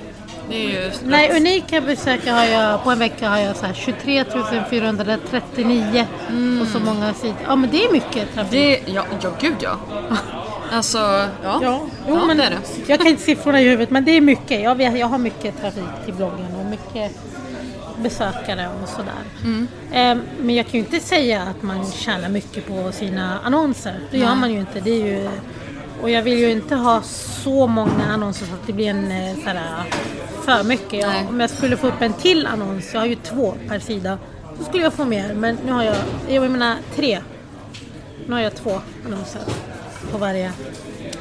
[1.05, 4.25] Nej, unika besökare har jag på en vecka har jag så här 23
[4.71, 6.07] 439
[6.63, 7.37] och så många sidor.
[7.47, 8.51] Ja men det är mycket trafik.
[8.51, 9.79] Det, ja, ja, gud ja.
[10.73, 11.29] Alltså, ja.
[11.43, 12.59] Ja, ja, jo, men det är det.
[12.87, 14.63] Jag kan inte siffrorna i huvudet men det är mycket.
[14.63, 17.13] Jag, vet, jag har mycket trafik till bloggen och mycket
[18.03, 19.13] besökare och sådär.
[19.45, 19.69] Mm.
[19.93, 24.01] Eh, men jag kan ju inte säga att man tjänar mycket på sina annonser.
[24.11, 24.81] Det gör man ju inte.
[24.81, 25.29] Det är ju,
[26.03, 27.03] och jag vill ju inte ha
[27.45, 29.85] så många annonser så att det blir en eh, sådär,
[30.45, 31.01] för mycket.
[31.01, 34.19] Jag, om jag skulle få upp en till annons, jag har ju två per sida,
[34.59, 35.35] så skulle jag få mer.
[35.35, 35.97] Men nu har jag,
[36.29, 37.21] jag menar tre.
[38.27, 39.41] Nu har jag två annonser
[40.13, 40.53] på varje.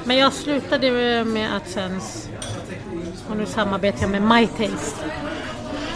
[0.04, 0.92] Men jag slutade
[1.24, 2.30] med AdSense
[3.30, 5.06] och nu samarbetar jag med MyTaste.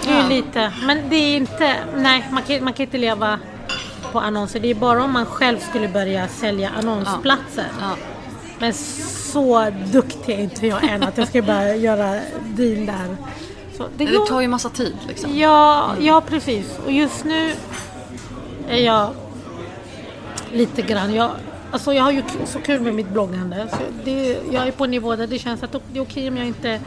[0.03, 0.27] Det är Ja.
[0.29, 3.39] lite, men det är inte, nej man kan, man kan inte leva
[4.11, 4.59] på annonser.
[4.59, 7.65] Det är bara om man själv skulle börja sälja annonsplatser.
[7.81, 7.95] Ja.
[8.61, 13.15] Men så duktig är inte jag än att jag ska börja göra deal där.
[13.77, 15.37] Så det Det tar ju massa tid liksom.
[15.37, 16.79] Ja, ja precis.
[16.85, 17.53] Och just nu
[18.67, 19.09] är jag
[20.53, 21.13] lite grann...
[21.13, 21.31] Jag,
[21.71, 23.67] alltså jag har ju så kul med mitt bloggande.
[23.71, 26.37] Så det, jag är på en nivå där det känns att det är okej om
[26.37, 26.79] jag inte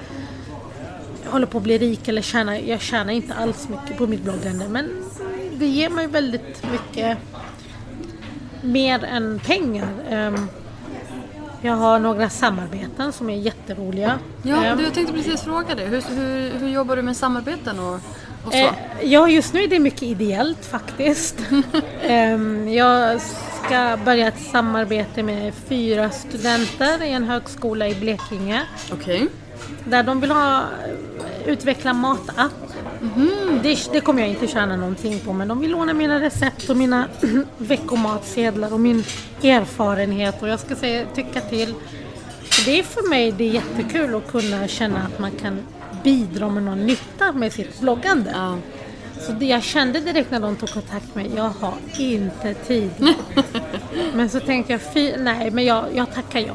[1.24, 2.54] håller på att bli rik eller tjänar...
[2.54, 4.68] Jag tjänar inte alls mycket på mitt bloggande.
[4.68, 5.04] Men
[5.56, 7.18] det ger mig väldigt mycket
[8.62, 9.88] mer än pengar.
[10.10, 10.48] Ehm,
[11.64, 14.18] jag har några samarbeten som är jätteroliga.
[14.42, 15.86] Ja, Ehm, du, jag tänkte precis fråga dig.
[15.86, 17.94] Hur, hur, hur jobbar du med samarbeten och,
[18.44, 18.58] och så?
[18.58, 21.36] Eh, ja, just nu är det mycket ideellt faktiskt.
[22.02, 23.20] Ehm, jag
[23.64, 28.62] ska börja ett samarbete med fyra studenter i en högskola i Blekinge.
[28.92, 29.28] Okej.
[29.84, 30.64] Där de vill ha
[31.46, 32.52] utveckla matapp.
[33.62, 36.76] Det, det kommer jag inte tjäna någonting på men de vill låna mina recept och
[36.76, 37.08] mina
[37.58, 39.04] veckomatsedlar och min
[39.42, 41.74] erfarenhet och jag ska säga tycka till.
[42.50, 45.58] Så det är för mig det är jättekul att kunna känna att man kan
[46.04, 48.30] bidra med någon nytta med sitt bloggande.
[48.34, 48.56] Ja.
[49.20, 52.90] Så det jag kände direkt när de tog kontakt med mig, jag har inte tid.
[54.14, 56.54] men så tänkte jag, fy, nej men jag, jag tackar ja.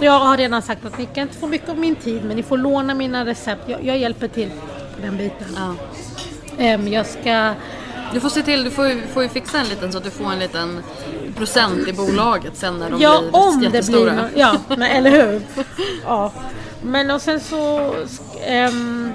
[0.00, 2.42] Jag har redan sagt att ni kan inte få mycket av min tid men ni
[2.42, 3.62] får låna mina recept.
[3.66, 4.48] Jag, jag hjälper till
[4.96, 5.46] på den biten.
[5.56, 5.74] Ja.
[6.58, 7.54] Ehm, jag ska,
[8.12, 10.10] Du får se till, du får ju, får ju fixa en liten så att du
[10.10, 10.82] får en liten
[11.36, 14.00] procent i bolaget sen när de ja blir om det jättestora.
[14.12, 15.42] blir nå- Ja, men, eller hur?
[16.04, 16.32] Ja.
[16.82, 17.94] Men och sen så
[18.46, 19.12] ehm,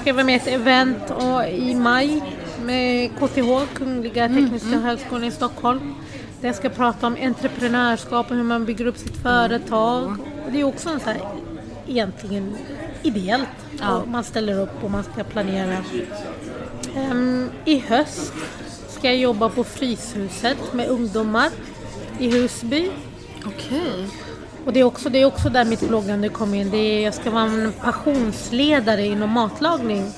[0.00, 2.22] ska vara med i ett event och, i maj
[2.64, 5.94] med KTH, Kungliga Tekniska Högskolan i Stockholm.
[6.40, 10.16] Där jag ska prata om entreprenörskap och hur man bygger upp sitt företag.
[10.46, 11.20] Och det är också en så här,
[11.86, 12.56] egentligen
[13.02, 13.48] ideellt.
[13.80, 14.02] Ja.
[14.06, 15.76] Man ställer upp och man ska planera.
[16.96, 18.32] Ehm, I höst
[18.88, 21.50] ska jag jobba på Fryshuset med ungdomar
[22.18, 22.90] i Husby.
[23.46, 24.06] Okej.
[24.64, 26.70] Och det är, också, det är också där mitt bloggande kommer in.
[26.70, 30.12] Det är, jag ska vara en passionsledare inom matlagning.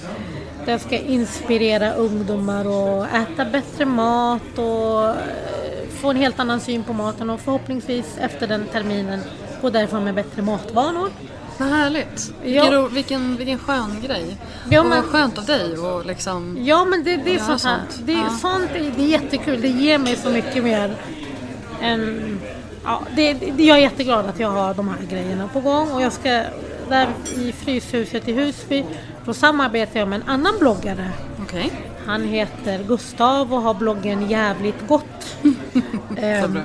[0.64, 5.14] Där jag ska inspirera ungdomar att äta bättre mat och eh,
[6.01, 9.20] få en helt annan syn på maten och förhoppningsvis efter den terminen
[9.62, 11.09] gå därifrån med bättre matvanor.
[11.59, 12.32] Vad härligt.
[12.45, 12.47] Ja.
[12.62, 14.36] Vilken, ro, vilken, vilken skön grej.
[14.70, 16.59] Ja, och men- vad skönt av dig och liksom...
[16.64, 17.78] Ja men det, det är Ja, sånt här.
[17.90, 18.07] sånt.
[18.07, 18.36] Det, är, Ja.
[18.40, 19.61] sånt är, det är jättekul.
[19.61, 20.97] Det ger mig så mycket mer
[21.82, 22.40] än...
[22.85, 26.03] Ja, det, det, jag är jätteglad att jag har de här grejerna på gång och
[26.03, 26.45] jag ska
[26.89, 28.85] där i Fryshuset i Husby
[29.24, 31.11] då samarbetar jag med en annan bloggare.
[31.43, 31.72] Okej.
[32.07, 35.37] Han heter Gustav och har bloggen Jävligt gott.
[36.16, 36.59] Ehm,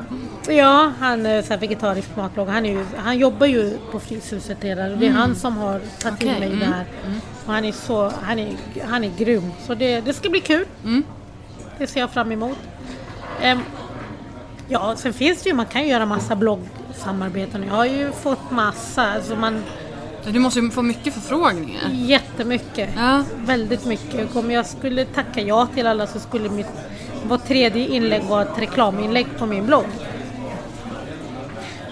[0.47, 2.47] ja, han är så vegetarisk matblogg.
[2.47, 5.82] Han, är ju, han jobbar ju på Fryshuset redan och det är han som har
[5.99, 6.86] tagit till Okej, mig mm, där.
[7.45, 8.55] Och han är så, han är,
[8.88, 9.51] han är grym.
[9.68, 10.65] Så det, det ska bli kul.
[11.78, 12.57] Det ser jag fram emot.
[13.41, 13.59] Ehm,
[14.68, 17.63] ja, sen finns det ju, man kan ju göra massa bloggsamarbeten.
[17.63, 19.63] Jag har ju fått massa, alltså man,
[20.32, 21.89] Du måste ju få mycket förfrågningar.
[21.93, 22.89] jättemycket.
[22.97, 23.24] Ja.
[23.38, 24.36] Väldigt mycket.
[24.36, 26.68] Om jag skulle tacka ja till alla så skulle mitt
[27.28, 29.86] var tredje inlägg vara ett reklaminlägg på min blogg.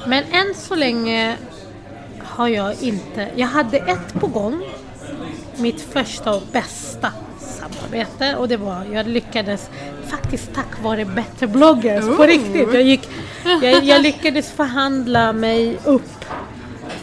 [0.08, 1.38] Men än så länge
[2.24, 3.28] har jag inte...
[3.36, 4.62] Jag hade ett på gång.
[5.58, 9.70] Mitt första och bästa samarbete och det var, jag lyckades
[10.10, 12.74] faktiskt tack vare bättre bloggers på riktigt.
[12.74, 13.10] Jag, gick,
[13.62, 16.26] jag, jag lyckades förhandla mig upp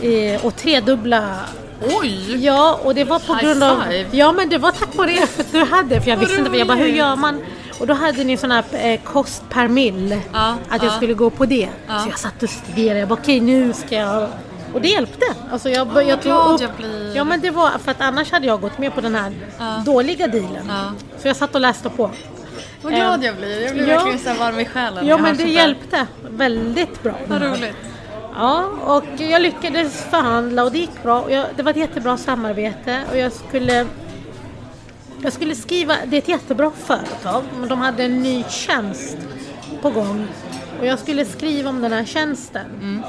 [0.02, 1.38] eh, och tredubbla
[2.00, 2.44] Oj!
[2.44, 3.82] Ja, och det var på High grund av...
[3.82, 4.06] five.
[4.10, 6.00] Ja, men det var tack vare er för att du hade.
[6.00, 7.40] För jag visste inte, jag bara hur gör man?
[7.80, 10.20] Och då hade ni sån här eh, kost per mil.
[10.32, 10.96] Ja, att jag ja.
[10.96, 11.68] skulle gå på det.
[11.86, 11.98] Ja.
[11.98, 13.00] Så jag satt och studerade.
[13.00, 14.28] Jag bara okej nu ska jag...
[14.74, 15.26] Och det hjälpte.
[15.52, 16.60] Alltså jag, jag vad tog upp...
[16.60, 17.16] jag blir.
[17.16, 19.32] Ja men det var för att annars hade jag gått med på den här
[19.84, 20.70] dåliga dealen.
[21.18, 22.10] Så jag satt och läste på.
[22.82, 23.62] Vad glad jag blir.
[23.62, 23.94] Jag blir ja.
[23.94, 25.06] verkligen så varm i själen.
[25.06, 27.14] Ja men det hjälpte väldigt bra.
[27.26, 27.76] Vad roligt.
[28.34, 31.30] Ja, och jag lyckades förhandla och det gick bra.
[31.30, 33.86] Jag, det var ett jättebra samarbete och jag skulle
[35.22, 39.16] jag skulle skriva, det är ett jättebra företag, men de hade en ny tjänst
[39.82, 40.26] på gång.
[40.80, 43.02] Och jag skulle skriva om den här tjänsten.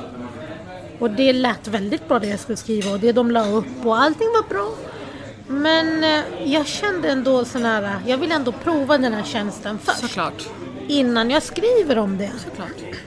[1.00, 3.98] Och det lät väldigt bra det jag skulle skriva och det de la upp och
[3.98, 4.70] allting var bra.
[5.48, 10.00] Men eh, jag kände ändå sån här, jag vill ändå prova den här tjänsten först.
[10.00, 10.48] Såklart.
[10.88, 12.32] Innan jag skriver om det.
[12.44, 12.98] Såklart.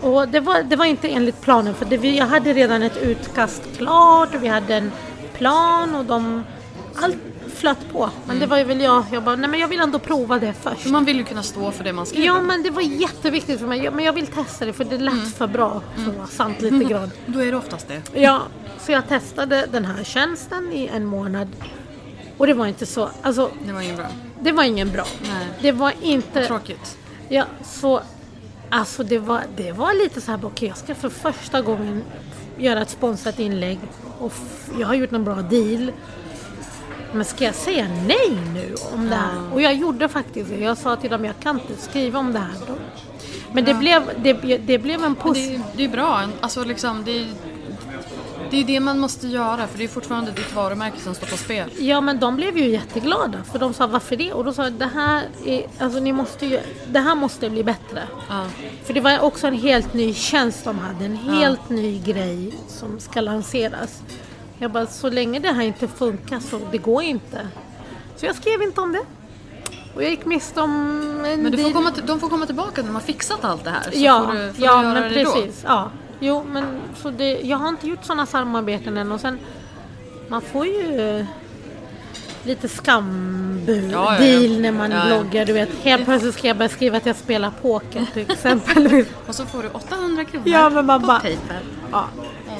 [0.00, 3.62] Och det var, det var inte enligt planen för det, jag hade redan ett utkast
[3.76, 4.92] klart och vi hade en
[5.34, 6.44] plan och de...
[6.94, 7.16] Allt
[7.62, 8.10] flöt på.
[8.26, 10.52] Men det var ju väl jag, jag bara, nej men jag vill ändå prova det
[10.52, 10.80] först.
[10.80, 12.26] För man vill ju kunna stå för det man skriver.
[12.26, 15.34] Ja men det var jätteviktigt för mig, men jag vill testa det för det lät
[15.36, 17.10] för bra för att vara sant lite grann.
[17.26, 18.20] Då är det oftast det.
[18.20, 18.42] Ja,
[18.80, 21.48] så jag testade den här tjänsten i en månad.
[22.38, 24.06] Och det var inte så, alltså Det var inget bra.
[24.40, 25.04] det var ingen bra.
[25.22, 25.46] Nej.
[25.60, 26.46] Det var inte...
[26.46, 26.98] Tråkigt.
[27.28, 28.02] Ja, så
[28.70, 32.02] alltså det var, det var lite så här, okej jag ska för första gången
[32.58, 33.78] göra ett sponsrat inlägg
[34.18, 34.32] och
[34.78, 35.92] jag har gjort en bra deal.
[37.14, 39.52] Men ska jag säga nej nu om det här?
[39.52, 40.56] Och jag gjorde faktiskt det.
[40.58, 42.54] Jag sa till dem, jag kan inte skriva om det här.
[42.66, 42.74] Då.
[43.52, 45.50] Men det, blev, det, det blev en positiv...
[45.58, 46.20] det, är- det är bra.
[46.40, 47.26] Alltså liksom, det är,
[48.50, 51.36] det är det man måste göra för det är fortfarande ditt varumärke som står på
[51.36, 51.70] spel.
[51.78, 54.32] Ja men de blev ju jätteglada för de sa varför det?
[54.32, 56.60] Och då sa jag det här, är, alltså, ni måste ju,
[56.90, 58.02] det här måste bli bättre.
[58.28, 58.46] Ja.
[58.84, 63.00] För det var också en helt ny tjänst de hade, en helt ny grej som
[63.00, 64.02] ska lanseras.
[64.62, 67.48] Jag bara, så länge det här inte funkar så det går inte.
[68.16, 69.00] Så jag skrev inte om det.
[69.94, 70.70] Och jag gick miste om
[71.26, 73.64] en Men du får komma till, de får komma tillbaka när de har fixat allt
[73.64, 73.82] det här.
[73.82, 75.32] Så Ja, får du, får ja men det då.
[75.32, 75.64] precis.
[75.66, 75.90] Ja.
[76.20, 76.64] Jo, men
[77.02, 79.38] så det, jag har inte gjort sådana samarbeten än och sen
[80.28, 81.24] man får ju eh,
[82.44, 84.58] lite skambud Ja, ja, ja.
[84.60, 85.44] när man bloggar.
[85.44, 89.04] Du vet, helt plötsligt ska jag börja skriva att jag spelar poker till exempel.
[89.26, 91.56] Och så får du 800 kronor Ja, men man på bara- Paypal.
[91.92, 92.04] Ja.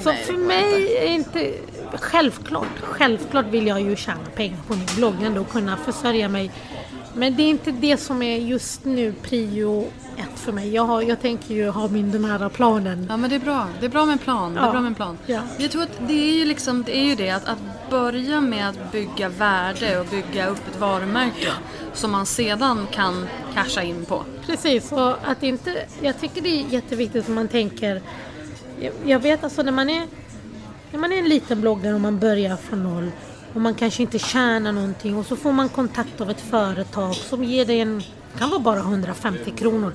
[0.03, 1.55] Så nej, för mig är inte...
[2.01, 6.51] Självklart, självklart vill jag ju tjäna pengar på min blogg ändå och kunna försörja mig.
[7.14, 9.86] Men det är inte det som är just nu prio
[10.16, 10.74] ett för mig.
[10.74, 13.07] Jag, har, jag tänker ju ha min den här planen.
[13.11, 13.68] Ja men det är bra.
[13.80, 14.55] Det är bra med en plan.
[14.55, 14.70] Det är Ja.
[14.70, 15.18] bra med en plan.
[15.26, 15.40] Ja.
[15.59, 17.59] Jag tror att det är ju liksom, det är ju det att, att
[17.90, 21.49] börja med att bygga värde och bygga upp ett varumärke
[21.95, 24.24] som man sedan kan casha in på.
[24.47, 25.84] Precis, och att inte...
[26.01, 28.03] Jag tycker det är jätteviktigt att man tänker...
[28.80, 30.07] Jag, jag vet alltså när man är...
[30.93, 33.11] När man är en liten bloggare och man börjar från noll
[33.55, 37.45] och man kanske inte tjänar någonting och så får man kontakt av ett företag som
[37.45, 38.03] ger dig en...
[38.38, 39.93] Kan vara bara 150 kronor.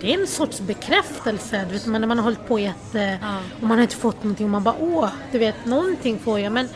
[0.00, 3.18] Det är en sorts bekräftelse, du vet, när man har hållit på jätte...
[3.56, 6.52] Och man har inte fått någonting och man bara åh, du vet, någonting får jag.
[6.52, 6.68] Men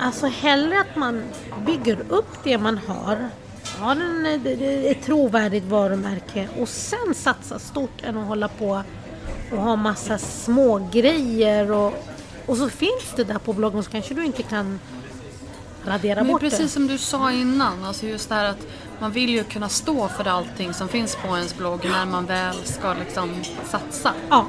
[0.00, 1.22] alltså hellre att man
[1.66, 3.30] bygger upp det man har
[3.78, 4.26] har en,
[4.86, 8.82] ett trovärdigt varumärke och sen satsa stort än att hålla på
[9.52, 11.94] och ha massa små grejer och,
[12.50, 14.80] och så finns det där på bloggen så kanske du inte kan
[15.86, 18.66] radera Men bort precis som du sa innan, alltså just det här att
[19.00, 22.54] man vill ju kunna stå för allting som finns på ens blogg när man väl
[22.64, 23.30] ska liksom
[23.64, 24.08] satsa.
[24.08, 24.14] det.
[24.30, 24.46] Ja,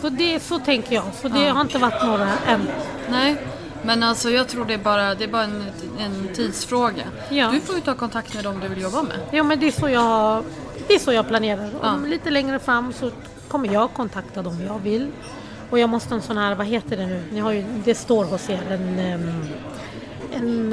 [0.00, 1.04] så, det, så tänker jag.
[1.22, 1.52] Så det Ja.
[1.52, 2.68] har inte varit några än.
[3.10, 3.36] Nej,
[3.82, 5.64] men alltså jag tror det är bara, det är bara en,
[5.98, 7.04] en tidsfråga.
[7.28, 7.50] Ja.
[7.52, 9.18] Du får ju ta kontakt med dem du vill jobba med.
[9.30, 10.44] Ja men det är så jag,
[10.88, 11.70] det är så jag planerar.
[11.82, 11.94] Ja.
[11.94, 13.10] Om lite längre fram så
[13.48, 15.08] kommer jag kontakta dem jag vill.
[15.70, 17.22] Och jag måste ha en sån här, vad heter det nu?
[17.32, 18.98] Ni har ju, det står hos er en,
[20.34, 20.72] en,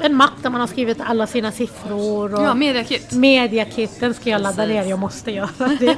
[0.00, 2.34] en mapp där man har skrivit alla sina siffror.
[2.34, 3.12] Och Ja, mediakit.
[3.12, 4.74] Mediakit, den ska jag ladda Precis.
[4.74, 5.96] ner, jag måste göra det.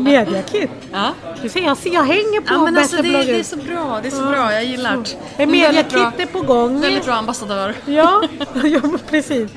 [0.00, 0.70] Mediakit.
[0.92, 1.10] Ja.
[1.42, 4.08] Du ser, jag, jag hänger på Ja men alltså det, det är så bra, det
[4.08, 5.04] är så bra, jag gillar
[5.36, 5.46] det.
[5.46, 6.80] Mediakit är på gång.
[6.80, 7.74] Väldigt bra ambassadör.
[7.86, 8.22] Ja,
[8.64, 8.80] ja
[9.10, 9.50] precis.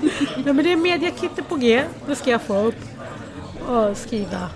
[0.45, 1.83] Ja, men det är mediakit på G.
[2.07, 2.79] Det ska jag få upp
[3.67, 4.49] och skriva.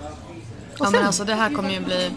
[0.80, 2.12] Ja men alltså det här kommer ju bli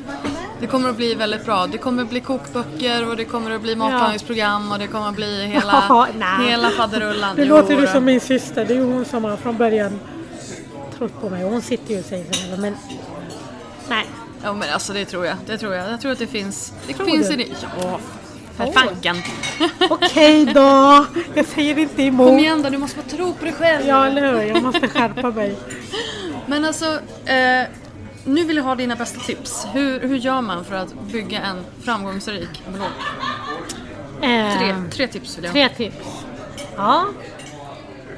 [0.61, 1.67] Det kommer att bli väldigt bra.
[1.67, 5.15] Det kommer att bli kokböcker och det kommer att bli matlagningsprogram och det kommer att
[5.15, 5.85] bli hela,
[6.21, 7.37] Ja, hela faderullan.
[7.39, 8.65] Jo, låter du som min syster.
[8.65, 10.01] Det är ju hon som har från början
[10.99, 11.43] trott på mig.
[11.45, 12.77] Hon sitter ju och säger så här, men
[13.89, 14.07] nej.
[14.43, 15.37] Ja men alltså det tror jag.
[15.47, 15.91] Det tror jag.
[15.93, 16.73] Jag tror att det finns.
[16.87, 17.35] Det Tror finns du?
[17.35, 17.49] i det.
[17.83, 18.01] Ja,
[18.57, 19.17] för fanken.
[19.91, 22.29] Okej då, jag säger inte emot.
[22.29, 23.87] Kom igen då, du måste få tro på dig själv.
[23.87, 24.43] Ja, eller hur?
[24.43, 25.57] Jag måste skärpa mig.
[26.47, 27.63] Men alltså, eh,
[28.25, 29.67] nu vill jag ha dina bästa tips.
[29.73, 32.89] Hur, hur gör man för att bygga en framgångsrik blogg?
[34.23, 35.53] Eh, Tre, tre tips vill jag.
[35.53, 36.07] Tre tips.
[36.77, 37.07] Ja.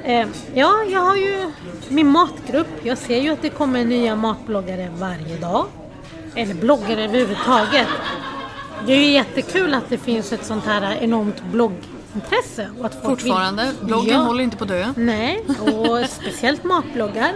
[0.03, 1.51] Eh, ja, jag har ju
[1.89, 2.67] min matgrupp.
[2.83, 5.65] Jag ser ju att det kommer nya matbloggare varje dag.
[6.35, 7.87] Eller bloggare överhuvudtaget.
[8.85, 12.69] Det är ju jättekul att det finns ett sånt här enormt bloggintresse.
[12.79, 13.85] Och att Fortfarande, vill...
[13.85, 14.93] bloggen håller inte på att dö.
[14.95, 17.33] Nej, och speciellt matbloggar.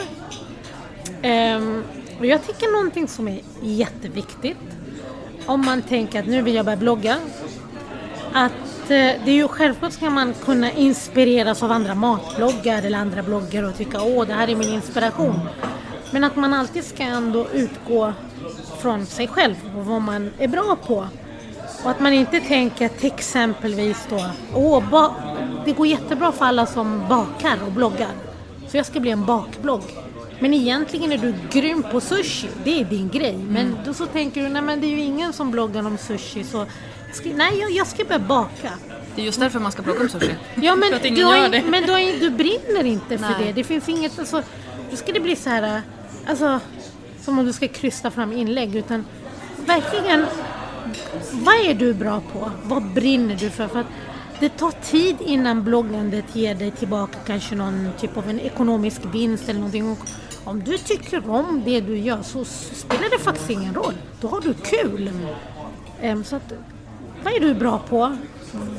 [1.21, 1.83] Ehm,
[2.19, 4.57] och jag tycker någonting som är jätteviktigt
[5.45, 7.17] om man tänker att nu vill jag börja blogga.
[8.33, 8.51] Att
[8.81, 13.63] eh, det är ju självklart ska man kunna inspireras av andra matbloggar eller andra bloggar
[13.63, 15.39] och tycka åh det här är min inspiration.
[16.11, 18.13] Men att man alltid ska ändå utgå
[18.81, 21.07] från sig själv och vad man är bra på.
[21.83, 25.11] Och att man inte tänker till exempelvis då, åh,
[25.65, 28.11] det går jättebra för alla som bakar och bloggar.
[28.67, 29.81] Så jag ska bli en bakblogg.
[30.39, 33.37] Men egentligen är du grym på sushi, det är din grej.
[33.37, 36.43] Men då så tänker du, nej men det är ju ingen som bloggar om sushi
[36.43, 36.65] så
[37.13, 38.71] ska, nej jag, jag ska börja baka.
[39.15, 40.35] Det är just därför man ska blogga om sushi.
[40.55, 41.63] Ja men, du, har, det.
[41.63, 43.45] men du, har, du brinner inte för Nej.
[43.45, 43.53] det.
[43.53, 44.43] Det finns inget, alltså,
[44.91, 45.81] då ska det bli så här,
[46.27, 46.59] alltså,
[47.21, 48.75] som om du ska krysta fram inlägg.
[48.75, 49.05] Utan
[49.65, 50.25] verkligen,
[51.31, 52.51] vad är du bra på?
[52.63, 53.67] Vad brinner du för?
[53.67, 53.87] för att
[54.39, 59.49] det tar tid innan bloggandet ger dig tillbaka kanske någon typ av en ekonomisk vinst
[59.49, 59.97] eller någonting.
[60.45, 63.93] Om du tycker om det du gör så spelar det faktiskt ingen roll.
[64.21, 65.11] Då har du kul.
[66.25, 66.53] Så att,
[67.23, 68.17] vad är du bra på?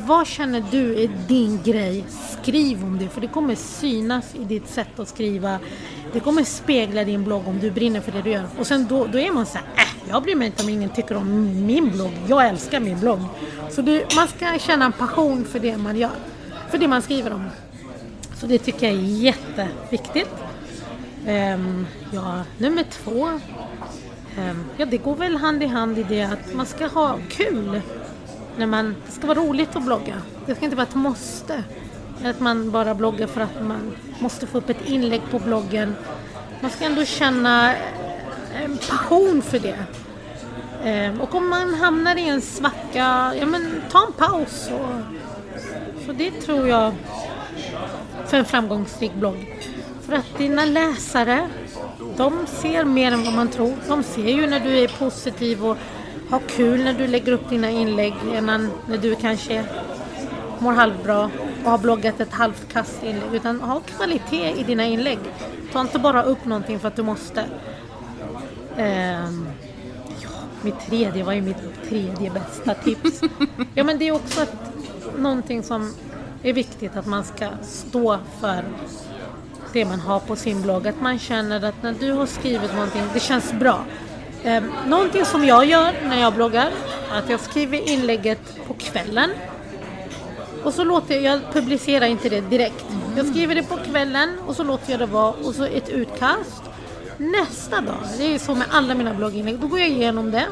[0.06, 2.04] Vad känner du är din grej?
[2.42, 5.58] Skriv om det, för det kommer synas i ditt sätt att skriva.
[6.12, 8.46] Det kommer spegla din blogg om du brinner för det du gör.
[8.58, 10.90] Och sen då, då är man så här, äh, jag bryr mig inte om ingen
[10.90, 12.12] tycker om min blogg.
[12.28, 13.20] Jag älskar min blogg.
[13.70, 16.10] Så det, man ska känna en passion för det man gör.
[16.70, 17.44] För det man skriver om.
[18.40, 20.28] Så det tycker jag är jätteviktigt.
[21.26, 23.28] Um, ja, nummer två.
[24.38, 27.80] Um, ja, det går väl hand i hand i det att man ska ha kul.
[28.56, 30.14] När man, det ska vara roligt att blogga.
[30.46, 31.64] Det ska inte vara ett måste.
[32.24, 35.96] Att man bara bloggar för att man måste få upp ett inlägg på bloggen.
[36.60, 39.78] Man ska ändå känna eh, en passion för det.
[41.10, 44.70] Um, och om man hamnar i en svacka, ja men ta en paus.
[44.72, 45.00] Och,
[46.06, 46.94] så det tror jag
[48.26, 49.56] för en framgångsrik blogg.
[50.06, 51.48] För att dina läsare,
[52.16, 53.74] de ser mer än vad man tror.
[53.88, 55.76] De ser ju när du är positiv och
[56.30, 58.46] har kul när du lägger upp dina inlägg än
[58.88, 59.64] när du kanske
[60.58, 61.30] mår halvbra
[61.64, 63.34] och har bloggat ett halvt kast inlägg.
[63.34, 65.18] Utan ha kvalitet i dina inlägg.
[65.72, 67.44] Ta inte bara upp någonting för att du måste.
[68.76, 69.48] Um,
[70.22, 70.28] ja,
[70.62, 73.20] mitt tredje var ju mitt tredje bästa tips.
[73.74, 74.54] Ja men det är också ett,
[75.18, 75.94] någonting som
[76.42, 78.64] är viktigt att man ska stå för
[79.76, 80.88] det man har på sin blogg.
[80.88, 83.84] Att man känner att när du har skrivit någonting, det känns bra.
[84.44, 86.70] Eh, någonting som jag gör när jag bloggar,
[87.12, 89.30] att jag skriver inlägget på kvällen.
[90.64, 92.84] Och så låter jag, jag publicerar inte det direkt.
[93.16, 96.62] Jag skriver det på kvällen och så låter jag det vara och så ett utkast.
[97.16, 100.46] Nästa dag, det är så med alla mina blogginlägg, då går jag igenom det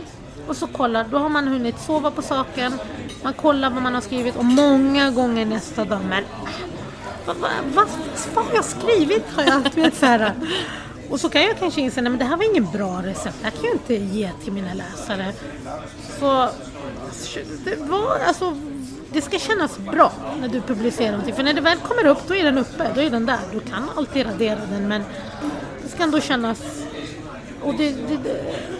[0.46, 2.78] och så kollar, då har man hunnit sova på saken,
[3.22, 6.24] man kollar vad man har skrivit och många gånger nästa dag, men
[7.26, 7.88] vad, vad, vad,
[8.34, 9.24] vad har jag skrivit?
[9.36, 10.32] Har jag vet, så här.
[11.10, 13.44] Och så kan jag kanske inse, nej men det här var ingen bra recept, det
[13.44, 15.32] här kan jag inte ge till mina läsare.
[16.20, 16.48] Så
[17.64, 18.56] det var, alltså,
[19.12, 21.34] det ska kännas bra när du publicerar någonting.
[21.34, 23.40] För när det väl kommer upp, då är den uppe, då är den där.
[23.52, 25.04] Du kan alltid radera den, men
[25.82, 26.62] det ska ändå kännas
[27.64, 28.18] och det, det,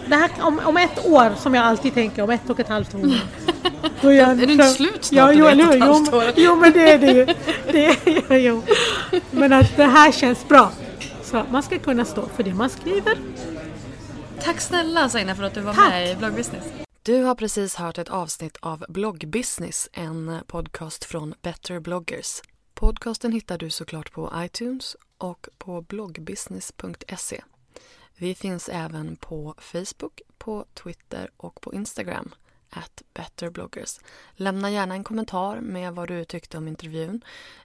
[0.07, 2.95] det här, om, om ett år, som jag alltid tänker, om ett och ett halvt
[2.95, 3.01] år.
[4.01, 5.77] Då är, jag, Är det inte slut snart, Ja, jo, eller hur?
[5.77, 7.25] Jo, jo, men det är det ju.
[7.71, 7.85] Det
[8.29, 8.63] är, jo.
[9.31, 10.71] Men att det här känns bra.
[11.23, 13.17] Så man ska kunna stå för det man skriver.
[14.41, 15.89] Tack snälla Saina för att du var Tack.
[15.89, 16.63] med i Bloggbusiness.
[17.03, 22.41] Du har precis hört ett avsnitt av Bloggbusiness, en podcast från Better bloggers.
[22.73, 27.41] Podcasten hittar du såklart på iTunes och på bloggbusiness.se.
[28.17, 32.31] Vi finns även på Facebook, på Twitter och på Instagram,
[32.77, 33.99] at betterbloggers.
[34.35, 37.21] Lämna gärna en kommentar med vad du tyckte om intervjun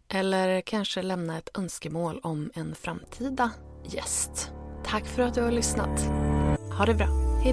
[0.09, 3.51] eller kanske lämna ett önskemål om en framtida
[3.85, 4.51] gäst.
[4.85, 6.01] Tack för att du har lyssnat.
[6.79, 7.09] Ha det bra.
[7.45, 7.53] Hej